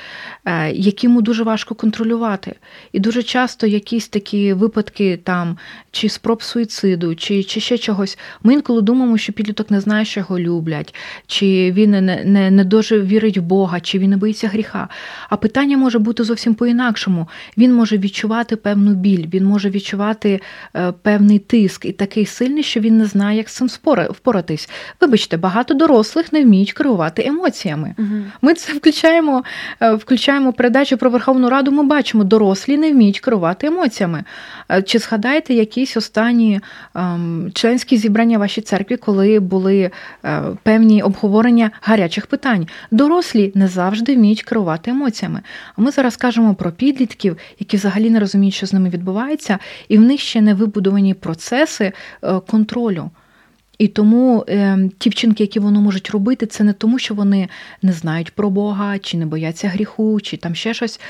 які 0.73 1.07
йому 1.07 1.23
дуже 1.23 1.43
важко 1.43 1.75
контролювати. 1.75 2.55
І 2.93 3.01
дуже 3.01 3.23
часто 3.23 3.67
якісь 3.67 4.09
такі 4.09 4.53
випадки 4.53 5.19
там 5.25 5.59
чи 5.91 6.09
спроб 6.09 6.43
суїциду, 6.43 7.15
чи 7.15 7.45
чи 7.45 7.61
ще 7.61 7.79
чогось. 7.79 8.19
Ми 8.43 8.55
інколи 8.55 8.83
думаємо, 8.83 9.19
що 9.19 9.33
підліток 9.33 9.71
не 9.71 9.81
знає, 9.81 10.05
що 10.05 10.21
його 10.21 10.39
люблять, 10.39 10.95
чи 11.27 11.73
він 11.73 11.91
не 11.91 12.25
не, 12.25 12.51
не 12.51 12.65
дуже 12.65 13.01
вірить 13.01 13.39
в 13.39 13.43
Бога, 13.43 13.81
чи 13.81 13.99
він 13.99 14.11
не 14.11 14.17
боїться 14.17 14.49
гріха. 14.49 14.89
А 15.29 15.37
питання 15.37 15.77
може 15.77 15.99
бути 15.99 16.25
зовсім 16.25 16.55
по-інакшому. 16.55 17.29
Він 17.59 17.75
може 17.75 17.99
відчувати 17.99 18.57
певну 18.57 18.95
біль, 18.95 19.27
він 19.35 19.45
може 19.45 19.71
відчувати 19.71 20.41
е, 20.77 20.93
певний 21.03 21.39
тиск 21.39 21.85
і 21.85 21.93
такий 21.93 22.27
сильний, 22.27 22.63
що 22.63 22.81
він 22.81 22.99
не 22.99 23.07
знає, 23.07 23.37
як 23.37 23.49
з 23.49 23.55
цим 23.55 23.69
впоратись. 24.11 24.69
Вибачте, 25.01 25.37
багато 25.37 25.75
дорослих 25.75 26.33
не 26.33 26.45
вміють 26.45 26.73
керувати 26.73 27.27
емоціями. 27.27 27.95
Угу. 27.99 28.23
Ми 28.43 28.55
це 28.55 28.73
включаємо, 28.73 29.45
е, 29.81 29.95
включаємо 30.37 30.53
передачу 30.53 30.97
про 30.97 31.11
Верховну 31.11 31.49
Раду. 31.49 31.73
Ми 31.73 31.83
бачимо, 31.83 32.25
дорослі 32.25 32.77
не 32.77 32.93
вміють 32.93 33.21
керувати 33.21 33.67
емоціями. 33.67 34.25
Е, 34.71 34.83
чи 34.83 34.99
згадаєте 34.99 35.55
якісь 35.55 35.97
останні 35.97 36.61
ем, 36.95 37.51
членські 37.55 37.97
зібрання 37.97 38.39
вашій 38.39 38.61
церкві, 38.61 38.97
коли 38.97 39.41
були 39.41 39.91
е, 40.25 40.43
певні 40.63 41.03
обговорення 41.03 41.71
гарячих 41.81 42.27
питань? 42.27 42.67
Дорослі 42.91 43.53
не 43.55 43.69
завжди 43.69 44.15
вміють 44.17 44.43
керувати 44.43 44.91
емоціями. 44.91 45.41
А 45.77 45.83
ми 45.83 45.91
зараз 45.91 46.17
кажемо 46.17 46.55
про 46.55 46.73
підлітків, 46.73 47.37
які 47.59 47.77
взагалі 47.77 48.11
не 48.11 48.21
розуміють, 48.21 48.55
що 48.55 48.67
з 48.67 48.73
ними 48.73 48.89
відбувається, 48.89 49.59
і 49.89 49.99
в 49.99 50.01
них 50.01 50.21
ще 50.21 50.41
не 50.41 50.55
вибудовані 50.55 51.15
процеси 51.15 51.93
е, 52.23 52.41
контролю. 52.47 53.11
І 53.79 53.89
тому 53.89 54.45
е, 54.49 54.79
ті 54.99 55.11
вчинки, 55.11 55.43
які 55.43 55.61
вони 55.61 55.79
можуть 55.79 56.11
робити, 56.11 56.47
це 56.47 56.65
не 56.65 56.73
тому, 56.73 56.99
що 56.99 57.15
вони 57.15 57.49
не 57.83 57.93
знають 57.93 58.31
про 58.31 58.51
Бога, 58.51 58.99
чи 58.99 59.17
не 59.17 59.27
бояться 59.27 59.69
гріху, 59.69 60.21
чи 60.21 60.37
там 60.37 60.55
ще 60.55 60.75
щось, 60.75 61.01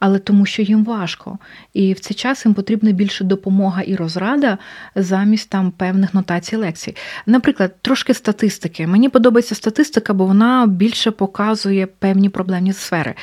але 0.00 0.18
тому, 0.18 0.46
що 0.46 0.62
їм 0.62 0.84
важко. 0.84 1.38
І 1.74 1.92
в 1.92 2.00
цей 2.00 2.14
час 2.14 2.46
їм 2.46 2.54
потрібна 2.54 2.90
більше 2.90 3.24
допомога 3.24 3.82
і 3.82 3.96
розрада 3.96 4.58
замість 4.94 5.50
там 5.50 5.70
певних 5.70 6.14
нотацій 6.14 6.56
лекцій. 6.56 6.96
Наприклад, 7.26 7.74
трошки 7.82 8.14
статистики. 8.14 8.86
Мені 8.86 9.08
подобається 9.08 9.54
статистика, 9.54 10.14
бо 10.14 10.26
вона 10.26 10.66
більше 10.66 11.10
показує 11.10 11.86
певні 11.86 12.28
проблемні 12.28 12.72
сфери. 12.72 13.14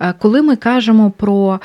Е, 0.00 0.14
коли 0.18 0.42
ми 0.42 0.56
кажемо 0.56 1.10
про 1.10 1.60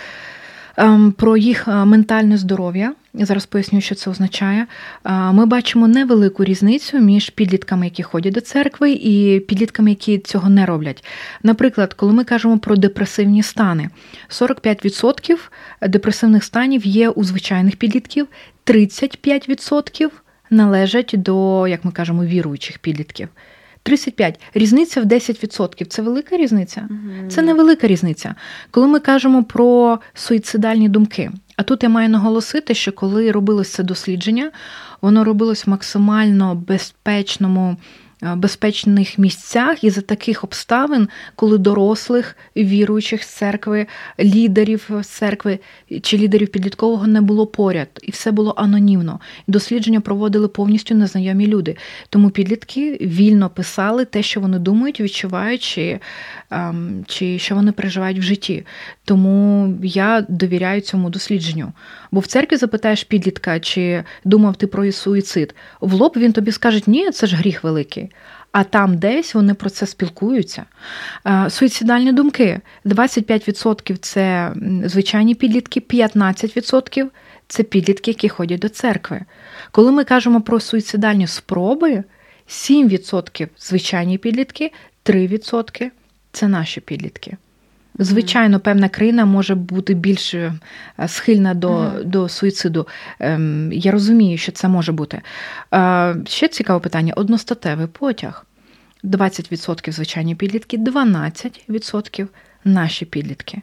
Ем, 0.79 1.11
про 1.11 1.37
їх 1.37 1.67
е, 1.67 1.85
ментальне 1.85 2.37
здоров'я. 2.37 2.93
Я 3.13 3.25
зараз 3.25 3.45
поясню, 3.45 3.81
що 3.81 3.95
це 3.95 4.09
означає. 4.09 4.67
Ми 5.05 5.45
бачимо 5.45 5.87
невелику 5.87 6.43
різницю 6.43 6.99
між 6.99 7.29
підлітками, 7.29 7.85
які 7.85 8.03
ходять 8.03 8.33
до 8.33 8.41
церкви, 8.41 8.91
і 8.91 9.39
підлітками, 9.39 9.89
які 9.89 10.19
цього 10.19 10.49
не 10.49 10.65
роблять. 10.65 11.05
Наприклад, 11.43 11.93
коли 11.93 12.13
ми 12.13 12.23
кажемо 12.23 12.59
про 12.59 12.75
депресивні 12.75 13.43
стани, 13.43 13.89
45% 14.29 15.37
депресивних 15.81 16.43
станів 16.43 16.85
є 16.85 17.09
у 17.09 17.23
звичайних 17.23 17.75
підлітків, 17.75 18.27
35% 18.65 20.09
належать 20.49 21.13
до, 21.17 21.67
як 21.67 21.85
ми 21.85 21.91
кажемо, 21.91 22.25
віруючих 22.25 22.79
підлітків. 22.79 23.27
35. 23.83 24.39
Різниця 24.53 25.01
в 25.01 25.05
10%. 25.05 25.85
Це 25.85 26.01
велика 26.01 26.37
різниця? 26.37 26.89
Це 27.29 27.41
невелика 27.41 27.87
різниця. 27.87 28.35
Коли 28.71 28.87
ми 28.87 28.99
кажемо 28.99 29.43
про 29.43 29.99
суїцидальні 30.13 30.89
думки, 30.89 31.31
а 31.59 31.63
тут 31.63 31.83
я 31.83 31.89
маю 31.89 32.09
наголосити, 32.09 32.73
що 32.73 32.91
коли 32.91 33.31
робилось 33.31 33.69
це 33.69 33.83
дослідження, 33.83 34.51
воно 35.01 35.23
робилось 35.23 35.67
в 35.67 35.69
максимально 35.69 36.55
безпечному. 36.55 37.77
Е, 38.23 38.35
безпечних 38.35 39.17
місцях 39.17 39.83
і 39.83 39.89
за 39.89 40.01
таких 40.01 40.43
обставин, 40.43 41.09
коли 41.35 41.57
дорослих 41.57 42.37
віруючих 42.57 43.23
з 43.23 43.27
церкви, 43.27 43.87
лідерів 44.19 44.89
церкви 45.03 45.59
чи 46.01 46.17
лідерів 46.17 46.47
підліткового 46.47 47.07
не 47.07 47.21
було 47.21 47.47
поряд, 47.47 47.87
і 48.01 48.11
все 48.11 48.31
було 48.31 48.53
анонімно. 48.57 49.19
Дослідження 49.47 50.01
проводили 50.01 50.47
повністю 50.47 50.95
незнайомі 50.95 51.47
люди. 51.47 51.77
Тому 52.09 52.29
підлітки 52.29 52.97
вільно 53.01 53.49
писали 53.49 54.05
те, 54.05 54.23
що 54.23 54.41
вони 54.41 54.59
думають, 54.59 55.01
відчувають, 55.01 55.63
чи, 55.63 55.99
ем, 56.51 57.05
чи 57.07 57.39
що 57.39 57.55
вони 57.55 57.71
переживають 57.71 58.19
в 58.19 58.21
житті. 58.21 58.65
Тому 59.09 59.73
я 59.83 60.25
довіряю 60.27 60.81
цьому 60.81 61.09
дослідженню. 61.09 61.71
Бо 62.11 62.19
в 62.19 62.27
церкві 62.27 62.57
запитаєш 62.57 63.03
підлітка, 63.03 63.59
чи 63.59 64.03
думав 64.23 64.55
ти 64.55 64.67
про 64.67 64.91
суїцид. 64.91 65.55
В 65.81 65.93
лоб 65.93 66.13
він 66.17 66.33
тобі 66.33 66.51
скаже, 66.51 66.81
ні, 66.87 67.11
це 67.11 67.27
ж 67.27 67.35
гріх 67.35 67.63
великий. 67.63 68.11
А 68.51 68.63
там 68.63 68.97
десь 68.97 69.35
вони 69.35 69.53
про 69.53 69.69
це 69.69 69.87
спілкуються. 69.87 70.65
Суїцидальні 71.49 72.11
думки: 72.11 72.59
25% 72.85 73.97
це 73.97 74.53
звичайні 74.85 75.35
підлітки, 75.35 75.79
15% 75.79 77.05
це 77.47 77.63
підлітки, 77.63 78.11
які 78.11 78.29
ходять 78.29 78.59
до 78.59 78.69
церкви. 78.69 79.21
Коли 79.71 79.91
ми 79.91 80.03
кажемо 80.03 80.41
про 80.41 80.59
суїцидальні 80.59 81.27
спроби, 81.27 82.03
7% 82.47 83.47
звичайні 83.57 84.17
підлітки, 84.17 84.71
3% 85.05 85.89
це 86.31 86.47
наші 86.47 86.81
підлітки. 86.81 87.37
Звичайно, 88.01 88.59
певна 88.59 88.89
країна 88.89 89.25
може 89.25 89.55
бути 89.55 89.93
більш 89.93 90.33
е, 90.33 90.53
схильна 91.07 91.53
до 91.53 91.69
mm. 91.69 92.03
до 92.03 92.29
суїциду. 92.29 92.87
Ем, 93.19 93.71
я 93.73 93.91
розумію, 93.91 94.37
що 94.37 94.51
це 94.51 94.67
може 94.67 94.91
бути. 94.91 95.21
Е, 95.73 96.15
ще 96.27 96.47
цікаве 96.47 96.79
питання: 96.79 97.13
одностатевий 97.15 97.87
потяг. 97.87 98.45
20% 99.03 99.91
звичайні 99.91 100.35
підлітки, 100.35 100.77
12% 100.77 102.27
наші 102.65 103.05
підлітки. 103.05 103.61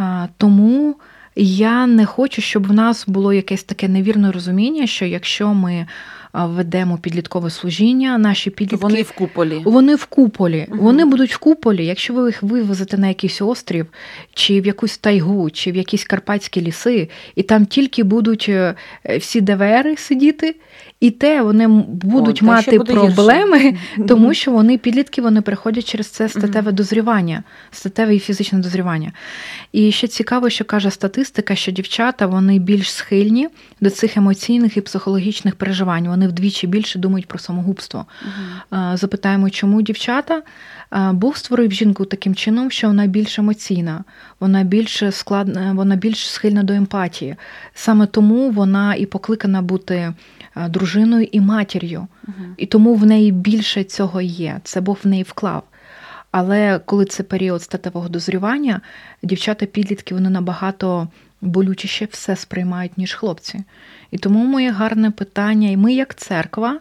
Е, 0.00 0.28
тому 0.36 0.96
я 1.36 1.86
не 1.86 2.06
хочу, 2.06 2.42
щоб 2.42 2.66
в 2.66 2.72
нас 2.72 3.08
було 3.08 3.32
якесь 3.32 3.62
таке 3.62 3.88
невірне 3.88 4.32
розуміння, 4.32 4.86
що 4.86 5.04
якщо 5.04 5.54
ми 5.54 5.86
ведемо 6.32 6.98
підліткове 6.98 7.50
служіння. 7.50 8.18
Наші 8.18 8.50
підлітки 8.50 8.82
вони 8.82 9.02
в 9.02 9.12
куполі. 9.12 9.62
Вони 9.64 9.94
в 9.94 10.04
куполі. 10.04 10.66
Угу. 10.68 10.82
Вони 10.82 11.04
будуть 11.04 11.34
в 11.34 11.38
куполі. 11.38 11.86
Якщо 11.86 12.14
ви 12.14 12.26
їх 12.26 12.42
вивезете 12.42 12.98
на 12.98 13.08
якийсь 13.08 13.42
острів, 13.42 13.86
чи 14.34 14.60
в 14.60 14.66
якусь 14.66 14.98
тайгу, 14.98 15.50
чи 15.50 15.72
в 15.72 15.76
якісь 15.76 16.04
карпатські 16.04 16.60
ліси, 16.60 17.08
і 17.34 17.42
там 17.42 17.66
тільки 17.66 18.02
будуть 18.02 18.46
е, 18.48 18.74
всі 19.18 19.40
ДВРи 19.40 19.96
сидіти, 19.96 20.54
і 21.00 21.10
те 21.10 21.42
вони 21.42 21.68
будуть 21.88 22.42
О, 22.42 22.46
мати 22.46 22.78
проблеми, 22.78 23.58
гірше. 23.58 24.04
тому 24.08 24.34
що 24.34 24.50
вони 24.50 24.78
підлітки 24.78 25.22
вони 25.22 25.42
переходять 25.42 25.84
через 25.84 26.06
це 26.06 26.28
статеве 26.28 26.72
дозрівання, 26.72 27.42
статеве 27.70 28.16
і 28.16 28.18
фізичне 28.18 28.58
дозрівання. 28.58 29.12
І 29.72 29.92
ще 29.92 30.06
цікаво, 30.06 30.50
що 30.50 30.64
каже 30.64 30.90
статистика, 30.90 31.54
що 31.54 31.72
дівчата 31.72 32.26
вони 32.26 32.58
більш 32.58 32.92
схильні 32.92 33.48
до 33.80 33.90
цих 33.90 34.16
емоційних 34.16 34.76
і 34.76 34.80
психологічних 34.80 35.54
переживань. 35.54 36.08
Вони 36.08 36.27
вдвічі 36.28 36.66
більше 36.66 36.98
думають 36.98 37.26
про 37.26 37.38
самогубство. 37.38 38.06
uh 38.72 38.96
Запитаємо, 38.96 39.50
чому 39.50 39.82
дівчата? 39.82 40.42
Бог 41.12 41.36
створив 41.36 41.72
жінку 41.72 42.04
таким 42.04 42.34
чином, 42.34 42.70
що 42.70 42.86
вона 42.86 43.06
більш 43.06 43.38
емоційна, 43.38 44.04
вона 44.40 44.62
більш 44.62 45.02
складна, 45.10 45.72
вона 45.72 45.96
більш 45.96 46.30
схильна 46.30 46.62
до 46.62 46.72
емпатії. 46.72 47.36
Саме 47.74 48.06
тому 48.06 48.50
вона 48.50 48.94
і 48.94 49.06
покликана 49.06 49.62
бути 49.62 50.14
дружиною 50.68 51.28
і 51.32 51.40
матір'ю. 51.40 52.06
uh 52.28 52.32
І 52.56 52.66
тому 52.66 52.94
в 52.94 53.06
неї 53.06 53.32
більше 53.32 53.84
цього 53.84 54.20
є. 54.20 54.60
Це 54.64 54.80
Бог 54.80 54.98
в 55.04 55.08
неї 55.08 55.22
вклав. 55.22 55.62
Але 56.30 56.80
коли 56.84 57.04
це 57.04 57.22
період 57.22 57.62
статевого 57.62 58.08
дозрівання, 58.08 58.80
дівчата-підлітки 59.22 60.14
вони 60.14 60.30
набагато 60.30 61.08
болючіше 61.40 62.08
все 62.10 62.36
сприймають, 62.36 62.98
ніж 62.98 63.14
хлопці. 63.14 63.64
І 64.10 64.18
тому 64.18 64.44
моє 64.44 64.70
гарне 64.70 65.10
питання, 65.10 65.70
і 65.70 65.76
ми, 65.76 65.94
як 65.94 66.14
церква, 66.14 66.78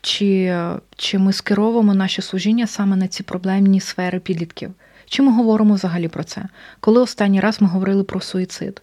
чи 0.00 0.58
чи 0.96 1.18
ми 1.18 1.32
скеровуємо 1.32 1.94
наше 1.94 2.22
служіння 2.22 2.66
саме 2.66 2.96
на 2.96 3.08
ці 3.08 3.22
проблемні 3.22 3.80
сфери 3.80 4.20
підлітків? 4.20 4.70
Чи 5.06 5.22
ми 5.22 5.32
говоримо 5.32 5.74
взагалі 5.74 6.08
про 6.08 6.24
це? 6.24 6.42
Коли 6.80 7.00
останній 7.00 7.40
раз 7.40 7.60
ми 7.62 7.68
говорили 7.68 8.04
про 8.04 8.20
суїцид? 8.20 8.82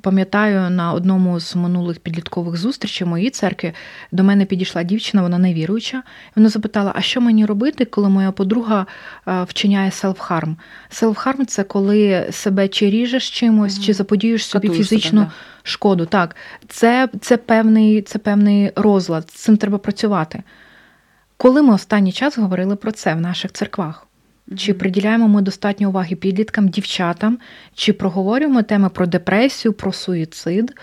Пам'ятаю, 0.00 0.70
на 0.70 0.92
одному 0.92 1.40
з 1.40 1.56
минулих 1.56 1.98
підліткових 1.98 2.56
зустрічей 2.56 3.06
моїй 3.06 3.30
церкві 3.30 3.72
до 4.12 4.24
мене 4.24 4.44
підійшла 4.44 4.82
дівчина, 4.82 5.22
вона 5.22 5.38
невіруюча. 5.38 6.02
Вона 6.36 6.48
запитала: 6.48 6.92
а 6.94 7.00
що 7.00 7.20
мені 7.20 7.46
робити, 7.46 7.84
коли 7.84 8.08
моя 8.08 8.32
подруга 8.32 8.86
вчиняє 9.26 9.90
селф-харм? 9.90 10.54
Селф-харм– 10.90 11.44
це 11.46 11.64
коли 11.64 12.28
себе 12.30 12.68
чи 12.68 12.90
ріжеш 12.90 13.30
чимось, 13.30 13.80
чи 13.80 13.94
заподіюєш 13.94 14.46
собі 14.46 14.68
Катуєш 14.68 14.88
фізичну 14.88 15.20
себе, 15.20 15.24
да. 15.24 15.70
шкоду. 15.70 16.06
Так, 16.06 16.36
це, 16.68 17.08
це, 17.20 17.36
певний, 17.36 18.02
це 18.02 18.18
певний 18.18 18.72
розлад, 18.76 19.30
з 19.30 19.34
цим 19.34 19.56
треба 19.56 19.78
працювати. 19.78 20.42
Коли 21.36 21.62
ми 21.62 21.74
останній 21.74 22.12
час 22.12 22.38
говорили 22.38 22.76
про 22.76 22.92
це 22.92 23.14
в 23.14 23.20
наших 23.20 23.52
церквах? 23.52 24.05
Чи 24.56 24.74
приділяємо 24.74 25.28
ми 25.28 25.42
достатньо 25.42 25.88
уваги 25.88 26.16
підліткам, 26.16 26.68
дівчатам, 26.68 27.38
чи 27.74 27.92
проговорюємо 27.92 28.62
теми 28.62 28.88
про 28.88 29.06
депресію, 29.06 29.72
про 29.72 29.92
суїцид? 29.92 30.74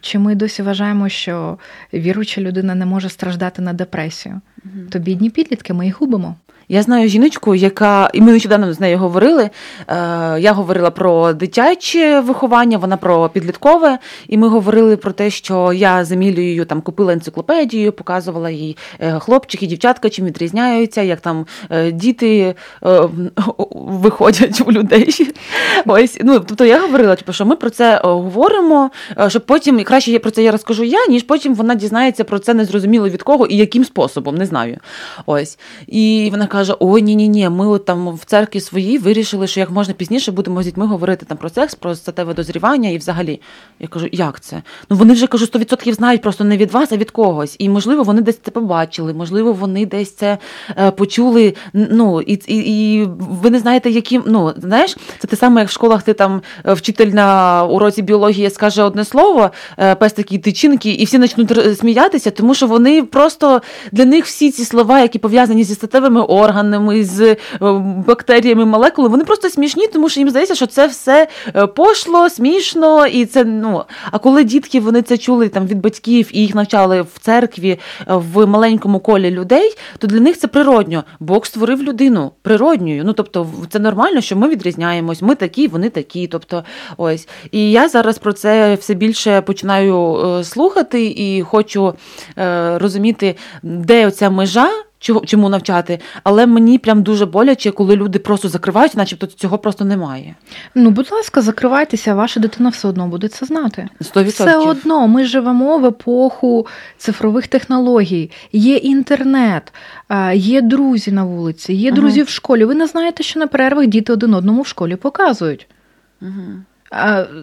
Чи 0.00 0.18
ми 0.18 0.34
досі 0.34 0.62
вважаємо, 0.62 1.08
що 1.08 1.58
віруюча 1.94 2.40
людина 2.40 2.74
не 2.74 2.86
може 2.86 3.08
страждати 3.08 3.62
на 3.62 3.72
депресію? 3.72 4.40
То 4.90 4.98
бідні 4.98 5.30
підлітки, 5.30 5.74
ми 5.74 5.84
їх 5.84 6.00
губимо. 6.00 6.36
Я 6.68 6.82
знаю 6.82 7.08
жіночку, 7.08 7.54
яка 7.54 8.10
і 8.12 8.20
ми 8.20 8.32
нещодавно 8.32 8.72
з 8.72 8.80
нею 8.80 8.98
говорили. 8.98 9.42
Е, 9.42 9.50
я 10.40 10.52
говорила 10.52 10.90
про 10.90 11.32
дитяче 11.32 12.20
виховання, 12.20 12.78
вона 12.78 12.96
про 12.96 13.28
підліткове, 13.28 13.98
і 14.28 14.38
ми 14.38 14.48
говорили 14.48 14.96
про 14.96 15.12
те, 15.12 15.30
що 15.30 15.72
я 15.72 16.04
з 16.04 16.12
Емілією 16.12 16.64
там 16.64 16.80
купила 16.80 17.12
енциклопедію, 17.12 17.92
показувала 17.92 18.50
їй 18.50 18.76
е, 19.00 19.18
хлопчики, 19.18 19.66
дівчатка, 19.66 20.10
чим 20.10 20.24
відрізняються, 20.24 21.02
як 21.02 21.20
там 21.20 21.46
е, 21.70 21.92
діти 21.92 22.54
виходять 23.70 24.62
у 24.66 24.72
людей. 24.72 25.34
Ось 25.86 26.18
ну 26.24 26.40
тобто 26.40 26.64
я 26.64 26.80
говорила, 26.80 27.14
типу, 27.14 27.32
що 27.32 27.46
ми 27.46 27.56
про 27.56 27.70
це 27.70 28.00
говоримо, 28.04 28.90
щоб 29.28 29.46
потім 29.46 29.84
краще 29.84 30.18
про 30.18 30.30
це 30.30 30.42
я 30.42 30.52
розкажу 30.52 30.84
я, 30.84 31.06
ніж 31.06 31.22
потім 31.22 31.54
вона 31.54 31.74
дізнається 31.74 32.24
про 32.24 32.38
це 32.38 32.54
незрозуміло 32.54 33.08
від 33.08 33.22
кого 33.22 33.46
і 33.46 33.56
яким 33.56 33.84
способом, 33.84 34.36
не 34.36 34.46
знаю. 34.46 34.55
Ось 35.26 35.58
і 35.86 36.28
вона 36.30 36.46
каже: 36.46 36.74
Ой, 36.80 37.02
ні, 37.02 37.16
ні, 37.16 37.28
ні, 37.28 37.48
ми 37.48 37.66
от 37.66 37.84
там 37.84 38.14
в 38.14 38.24
церкві 38.24 38.60
своїй 38.60 38.98
вирішили, 38.98 39.46
що 39.46 39.60
як 39.60 39.70
можна 39.70 39.94
пізніше 39.94 40.32
будемо 40.32 40.62
з 40.62 40.66
дітьми 40.66 40.86
говорити 40.86 41.26
там 41.26 41.38
про 41.38 41.48
секс, 41.48 41.74
про 41.74 41.94
статеве 41.94 42.34
дозрівання 42.34 42.88
і 42.88 42.98
взагалі. 42.98 43.40
Я 43.80 43.88
кажу, 43.88 44.08
як 44.12 44.40
це? 44.40 44.62
Ну 44.90 44.96
вони 44.96 45.12
вже 45.14 45.26
кажу, 45.26 45.44
100% 45.44 45.92
знають 45.94 46.22
просто 46.22 46.44
не 46.44 46.56
від 46.56 46.70
вас, 46.70 46.92
а 46.92 46.96
від 46.96 47.10
когось. 47.10 47.56
І 47.58 47.68
можливо, 47.68 48.02
вони 48.02 48.20
десь 48.20 48.38
це 48.38 48.50
побачили, 48.50 49.14
можливо, 49.14 49.52
вони 49.52 49.86
десь 49.86 50.14
це 50.14 50.38
е, 50.78 50.90
почули. 50.90 51.54
Ну 51.72 52.20
і 52.20 52.40
і, 52.46 52.56
і 52.56 53.04
ви 53.18 53.50
не 53.50 53.58
знаєте, 53.58 53.90
яким. 53.90 54.22
Ну 54.26 54.54
знаєш, 54.56 54.96
це 55.18 55.28
те 55.28 55.36
саме, 55.36 55.60
як 55.60 55.70
в 55.70 55.72
школах 55.72 56.02
ти 56.02 56.12
там 56.12 56.42
е, 56.66 56.72
вчитель 56.72 57.06
на 57.06 57.64
уроці 57.64 58.02
біології 58.02 58.50
скаже 58.50 58.82
одне 58.82 59.04
слово, 59.04 59.50
е, 59.78 59.94
пестики 59.94 60.38
тичинки, 60.38 60.90
і 60.90 61.04
всі 61.04 61.18
почнуть 61.18 61.78
сміятися, 61.78 62.30
тому 62.30 62.54
що 62.54 62.66
вони 62.66 63.02
просто 63.02 63.62
для 63.92 64.04
них 64.04 64.24
всі 64.24 64.35
ці 64.36 64.64
слова, 64.64 65.00
які 65.00 65.18
пов'язані 65.18 65.64
зі 65.64 65.74
статевими 65.74 66.20
органами, 66.20 67.04
з 67.04 67.20
е, 67.22 67.36
бактеріями, 68.06 68.64
молекули, 68.64 69.08
вони 69.08 69.24
просто 69.24 69.50
смішні, 69.50 69.86
тому 69.86 70.08
що 70.08 70.20
їм 70.20 70.30
здається, 70.30 70.54
що 70.54 70.66
це 70.66 70.86
все 70.86 71.28
е, 71.56 71.66
пошло, 71.66 72.30
смішно, 72.30 73.06
і 73.06 73.26
це 73.26 73.44
ну. 73.44 73.82
А 74.10 74.18
коли 74.18 74.44
дітки 74.44 74.80
вони 74.80 75.02
це 75.02 75.18
чули 75.18 75.48
там 75.48 75.66
від 75.66 75.80
батьків 75.80 76.28
і 76.32 76.40
їх 76.40 76.54
навчали 76.54 77.02
в 77.02 77.18
церкві 77.20 77.70
е, 77.70 78.04
в 78.06 78.46
маленькому 78.46 79.00
колі 79.00 79.30
людей, 79.30 79.76
то 79.98 80.06
для 80.06 80.20
них 80.20 80.38
це 80.38 80.46
природньо. 80.48 81.04
Бог 81.20 81.46
створив 81.46 81.82
людину 81.82 82.32
природньою. 82.42 83.04
Ну 83.04 83.12
тобто, 83.12 83.46
це 83.68 83.78
нормально, 83.78 84.20
що 84.20 84.36
ми 84.36 84.48
відрізняємось, 84.48 85.22
ми 85.22 85.34
такі, 85.34 85.68
вони 85.68 85.90
такі. 85.90 86.26
Тобто, 86.26 86.64
ось. 86.96 87.28
І 87.50 87.70
я 87.70 87.88
зараз 87.88 88.18
про 88.18 88.32
це 88.32 88.74
все 88.74 88.94
більше 88.94 89.40
починаю 89.40 90.18
слухати 90.44 91.14
і 91.16 91.42
хочу 91.42 91.94
розуміти, 92.76 93.36
де 93.62 94.06
оця 94.06 94.25
межа 94.30 94.68
чому 95.26 95.48
навчати, 95.48 95.98
але 96.24 96.46
мені 96.46 96.78
прям 96.78 97.02
дуже 97.02 97.26
боляче, 97.26 97.70
коли 97.70 97.96
люди 97.96 98.18
просто 98.18 98.48
закривають, 98.48 98.94
начебто 98.94 99.26
цього 99.26 99.58
просто 99.58 99.84
немає. 99.84 100.34
Ну, 100.74 100.90
будь 100.90 101.12
ласка, 101.12 101.42
закривайтеся, 101.42 102.14
ваша 102.14 102.40
дитина 102.40 102.68
все 102.68 102.88
одно 102.88 103.08
буде 103.08 103.28
це 103.28 103.46
знати. 103.46 103.88
100%. 104.00 104.28
Все 104.28 104.58
одно 104.58 105.08
ми 105.08 105.24
живемо 105.24 105.78
в 105.78 105.86
епоху 105.86 106.66
цифрових 106.98 107.46
технологій, 107.46 108.30
є 108.52 108.76
інтернет, 108.76 109.72
є 110.34 110.62
друзі 110.62 111.12
на 111.12 111.24
вулиці, 111.24 111.72
є 111.72 111.92
друзі 111.92 112.20
угу. 112.20 112.26
в 112.26 112.30
школі. 112.30 112.64
Ви 112.64 112.74
не 112.74 112.86
знаєте, 112.86 113.22
що 113.22 113.40
на 113.40 113.46
перервах 113.46 113.86
діти 113.86 114.12
один 114.12 114.34
одному 114.34 114.62
в 114.62 114.66
школі 114.66 114.96
показують. 114.96 115.66
Угу. 116.22 116.62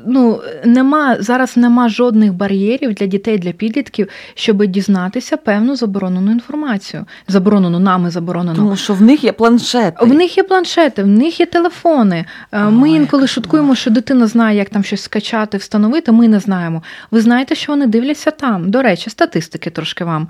Ну, 0.05 0.41
нема 0.65 1.17
зараз 1.19 1.57
нема 1.57 1.89
жодних 1.89 2.33
бар'єрів 2.33 2.93
для 2.93 3.05
дітей, 3.05 3.37
для 3.37 3.51
підлітків, 3.51 4.07
щоб 4.33 4.65
дізнатися 4.65 5.37
певну 5.37 5.75
заборонену 5.75 6.31
інформацію. 6.31 7.05
Заборонену 7.27 7.79
нами 7.79 8.09
заборонену. 8.09 8.55
Тому 8.55 8.75
що 8.75 8.93
в 8.93 9.01
них 9.01 9.23
є 9.23 9.31
планшети. 9.31 10.05
В 10.05 10.13
них 10.13 10.37
є 10.37 10.43
планшети, 10.43 11.03
в 11.03 11.07
них 11.07 11.39
є 11.39 11.45
телефони. 11.45 12.25
Ой, 12.51 12.71
ми 12.71 12.91
інколи 12.91 13.27
шуткуємо, 13.27 13.75
що 13.75 13.91
дитина 13.91 14.27
знає, 14.27 14.57
як 14.57 14.69
там 14.69 14.83
щось 14.83 15.01
скачати, 15.01 15.57
встановити. 15.57 16.11
Ми 16.11 16.27
не 16.27 16.39
знаємо. 16.39 16.83
Ви 17.11 17.21
знаєте, 17.21 17.55
що 17.55 17.71
вони 17.71 17.87
дивляться 17.87 18.31
там. 18.31 18.71
До 18.71 18.81
речі, 18.81 19.09
статистики 19.09 19.69
трошки 19.69 20.03
вам. 20.03 20.27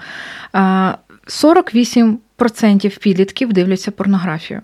48% 1.28 3.00
підлітків 3.00 3.54
дивляться 3.54 3.92
порнографію. 3.92 4.62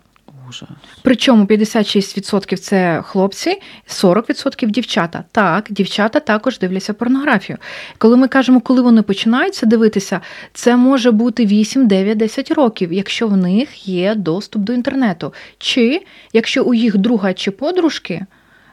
Ужас. 0.50 0.70
Причому 1.02 1.46
56% 1.46 2.58
це 2.58 3.02
хлопці, 3.06 3.62
40% 3.88 4.70
дівчата. 4.70 5.24
Так, 5.32 5.68
дівчата 5.70 6.20
також 6.20 6.60
дивляться 6.60 6.94
порнографію. 6.94 7.58
Коли 7.98 8.18
ми 8.18 8.28
кажемо, 8.28 8.62
коли 8.62 8.82
вони 8.82 9.02
починаються 9.02 9.66
дивитися, 9.66 10.22
це 10.54 10.76
може 10.76 11.12
бути 11.12 11.46
8, 11.46 11.88
9, 11.88 12.18
10 12.18 12.52
років, 12.52 12.94
якщо 12.94 13.28
в 13.28 13.38
них 13.38 13.88
є 13.88 14.16
доступ 14.16 14.62
до 14.62 14.74
інтернету. 14.74 15.34
Чи 15.58 16.02
якщо 16.34 16.64
у 16.64 16.74
їх 16.74 16.98
друга 16.98 17.34
чи 17.34 17.52
подружки. 17.52 18.26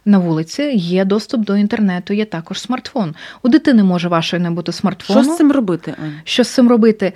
На 0.08 0.18
вулиці 0.18 0.62
є 0.74 1.04
доступ 1.04 1.40
до 1.40 1.56
інтернету, 1.56 2.14
є 2.14 2.24
також 2.24 2.60
смартфон. 2.60 3.14
У 3.42 3.48
дитини 3.48 3.82
може 3.82 4.08
вашої 4.08 4.42
не 4.42 4.50
бути 4.50 4.72
смартфону. 4.72 5.22
Що 5.22 5.32
з 5.32 5.36
цим 5.36 5.52
робити? 5.52 5.94
Що 6.24 6.44
з 6.44 6.48
цим 6.48 6.68
робити? 6.68 7.12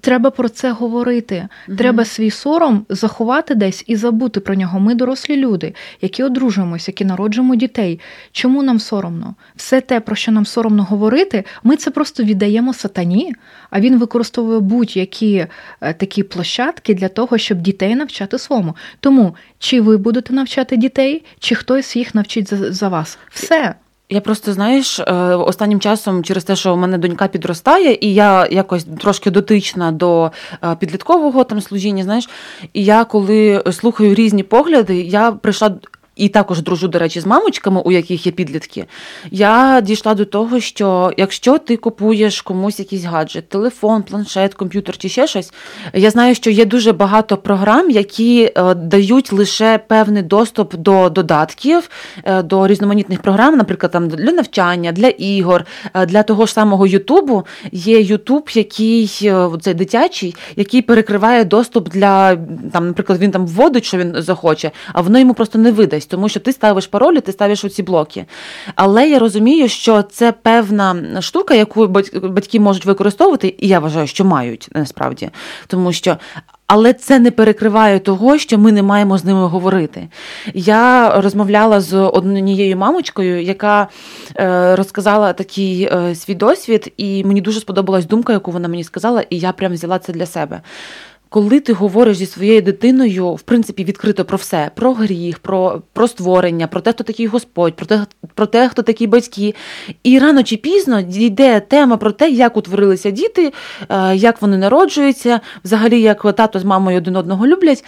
Треба 0.00 0.30
про 0.30 0.48
це 0.48 0.72
говорити. 0.72 1.48
Угу. 1.68 1.76
Треба 1.76 2.04
свій 2.04 2.30
сором 2.30 2.86
заховати 2.88 3.54
десь 3.54 3.84
і 3.86 3.96
забути 3.96 4.40
про 4.40 4.54
нього. 4.54 4.80
Ми 4.80 4.94
дорослі 4.94 5.36
люди, 5.36 5.74
які 6.00 6.22
одружуємося, 6.22 6.84
які 6.90 7.04
народжуємо 7.04 7.54
дітей. 7.54 8.00
Чому 8.32 8.62
нам 8.62 8.80
соромно? 8.80 9.34
Все 9.56 9.80
те, 9.80 10.00
про 10.00 10.16
що 10.16 10.32
нам 10.32 10.46
соромно 10.46 10.84
говорити, 10.84 11.44
ми 11.64 11.76
це 11.76 11.90
просто 11.90 12.22
віддаємо 12.22 12.74
сатані, 12.74 13.34
а 13.70 13.80
він 13.80 13.98
використовує 13.98 14.60
будь-які 14.60 15.46
е, 15.80 15.92
такі 15.94 16.22
площадки 16.22 16.94
для 16.94 17.08
того, 17.08 17.38
щоб 17.38 17.60
дітей 17.60 17.94
навчати 17.94 18.38
своєму. 18.38 18.76
Тому 19.00 19.34
чи 19.58 19.80
ви 19.80 19.96
будете 19.96 20.34
навчати 20.34 20.76
дітей, 20.76 21.24
чи 21.38 21.54
хтось 21.54 21.96
їх 21.96 22.14
навчить 22.14 22.48
за, 22.48 22.72
за 22.72 22.88
вас? 22.88 23.18
Все. 23.30 23.74
Я 24.12 24.20
просто 24.20 24.52
знаєш, 24.52 25.00
е, 25.00 25.12
останнім 25.34 25.80
часом 25.80 26.24
через 26.24 26.44
те, 26.44 26.56
що 26.56 26.74
у 26.74 26.76
мене 26.76 26.98
донька 26.98 27.28
підростає, 27.28 27.98
і 28.00 28.14
я 28.14 28.46
якось 28.50 28.86
трошки 29.00 29.30
дотична 29.30 29.92
до 29.92 30.32
е, 30.64 30.76
підліткового 30.76 31.44
там 31.44 31.60
служіння, 31.60 32.04
знаєш, 32.04 32.28
і 32.72 32.84
я 32.84 33.04
коли 33.04 33.62
слухаю 33.72 34.14
різні 34.14 34.42
погляди, 34.42 35.00
я 35.00 35.32
прийшла 35.32 35.74
і 36.20 36.28
також 36.28 36.62
дружу, 36.62 36.88
до 36.88 36.98
речі, 36.98 37.20
з 37.20 37.26
мамочками, 37.26 37.80
у 37.84 37.92
яких 37.92 38.26
є 38.26 38.32
підлітки, 38.32 38.84
я 39.30 39.80
дійшла 39.80 40.14
до 40.14 40.24
того, 40.24 40.60
що 40.60 41.12
якщо 41.16 41.58
ти 41.58 41.76
купуєш 41.76 42.42
комусь 42.42 42.78
якийсь 42.78 43.04
гаджет, 43.04 43.48
телефон, 43.48 44.02
планшет, 44.02 44.54
комп'ютер 44.54 44.96
чи 44.96 45.08
ще 45.08 45.26
щось, 45.26 45.52
я 45.94 46.10
знаю, 46.10 46.34
що 46.34 46.50
є 46.50 46.64
дуже 46.64 46.92
багато 46.92 47.36
програм, 47.36 47.90
які 47.90 48.52
е, 48.56 48.74
дають 48.74 49.32
лише 49.32 49.80
певний 49.88 50.22
доступ 50.22 50.76
до 50.76 51.10
додатків, 51.10 51.90
е, 52.24 52.42
до 52.42 52.66
різноманітних 52.66 53.22
програм, 53.22 53.56
наприклад, 53.56 53.92
там 53.92 54.08
для 54.08 54.32
навчання, 54.32 54.92
для 54.92 55.08
ігор, 55.08 55.64
е, 55.94 56.06
для 56.06 56.22
того 56.22 56.46
ж 56.46 56.52
самого 56.52 56.86
Ютубу. 56.86 57.44
Є 57.72 58.00
Ютуб, 58.00 58.48
який 58.54 59.30
цей 59.60 59.74
дитячий, 59.74 60.34
який 60.56 60.82
перекриває 60.82 61.44
доступ 61.44 61.88
для 61.88 62.36
там, 62.72 62.86
наприклад, 62.86 63.18
він 63.18 63.30
там 63.30 63.46
вводить, 63.46 63.84
що 63.84 63.98
він 63.98 64.14
захоче, 64.18 64.70
а 64.92 65.00
воно 65.00 65.18
йому 65.18 65.34
просто 65.34 65.58
не 65.58 65.72
видасть 65.72 66.09
тому 66.10 66.28
що 66.28 66.40
ти 66.40 66.52
ставиш 66.52 66.86
паролі, 66.86 67.20
ти 67.20 67.32
ставиш 67.32 67.64
оці 67.64 67.82
блоки. 67.82 68.24
Але 68.74 69.08
я 69.08 69.18
розумію, 69.18 69.68
що 69.68 70.02
це 70.02 70.32
певна 70.32 71.20
штука, 71.20 71.54
яку 71.54 71.86
батьки 72.22 72.60
можуть 72.60 72.84
використовувати, 72.84 73.54
і 73.58 73.68
я 73.68 73.78
вважаю, 73.78 74.06
що 74.06 74.24
мають 74.24 74.68
насправді, 74.74 75.30
тому 75.66 75.92
що. 75.92 76.16
Але 76.72 76.92
це 76.92 77.18
не 77.18 77.30
перекриває 77.30 77.98
того, 77.98 78.38
що 78.38 78.58
ми 78.58 78.72
не 78.72 78.82
маємо 78.82 79.18
з 79.18 79.24
ними 79.24 79.46
говорити. 79.46 80.08
Я 80.54 81.12
розмовляла 81.20 81.80
з 81.80 81.96
однією 81.96 82.76
мамочкою, 82.76 83.42
яка 83.42 83.88
е, 84.36 84.76
розказала 84.76 85.32
такий 85.32 85.82
е, 85.82 86.14
свій 86.14 86.34
досвід, 86.34 86.92
і 86.96 87.24
мені 87.24 87.40
дуже 87.40 87.60
сподобалась 87.60 88.06
думка, 88.06 88.32
яку 88.32 88.50
вона 88.50 88.68
мені 88.68 88.84
сказала, 88.84 89.24
і 89.30 89.38
я 89.38 89.52
прям 89.52 89.72
взяла 89.72 89.98
це 89.98 90.12
для 90.12 90.26
себе 90.26 90.60
коли 91.30 91.60
ти 91.60 91.72
говориш 91.72 92.16
зі 92.16 92.26
своєю 92.26 92.62
дитиною, 92.62 93.34
в 93.34 93.42
принципі, 93.42 93.84
відкрито 93.84 94.24
про 94.24 94.38
все: 94.38 94.70
про 94.74 94.92
гріх, 94.92 95.38
про 95.38 95.82
про 95.92 96.08
створення, 96.08 96.66
про 96.66 96.80
те, 96.80 96.92
хто 96.92 97.04
такий 97.04 97.26
Господь, 97.26 97.76
про 97.76 97.86
те, 97.86 98.06
про 98.34 98.46
те, 98.46 98.68
хто 98.68 98.82
такі 98.82 99.06
батьки. 99.06 99.54
І 100.02 100.18
рано 100.18 100.42
чи 100.42 100.56
пізно 100.56 101.02
дійде 101.02 101.60
тема 101.60 101.96
про 101.96 102.12
те, 102.12 102.30
як 102.30 102.56
утворилися 102.56 103.10
діти, 103.10 103.52
е, 103.88 104.16
як 104.16 104.42
вони 104.42 104.56
народжуються, 104.56 105.40
взагалі, 105.64 106.00
як 106.00 106.34
тато 106.36 106.58
з 106.58 106.64
мамою 106.64 106.98
один 106.98 107.16
одного 107.16 107.46
люблять. 107.46 107.84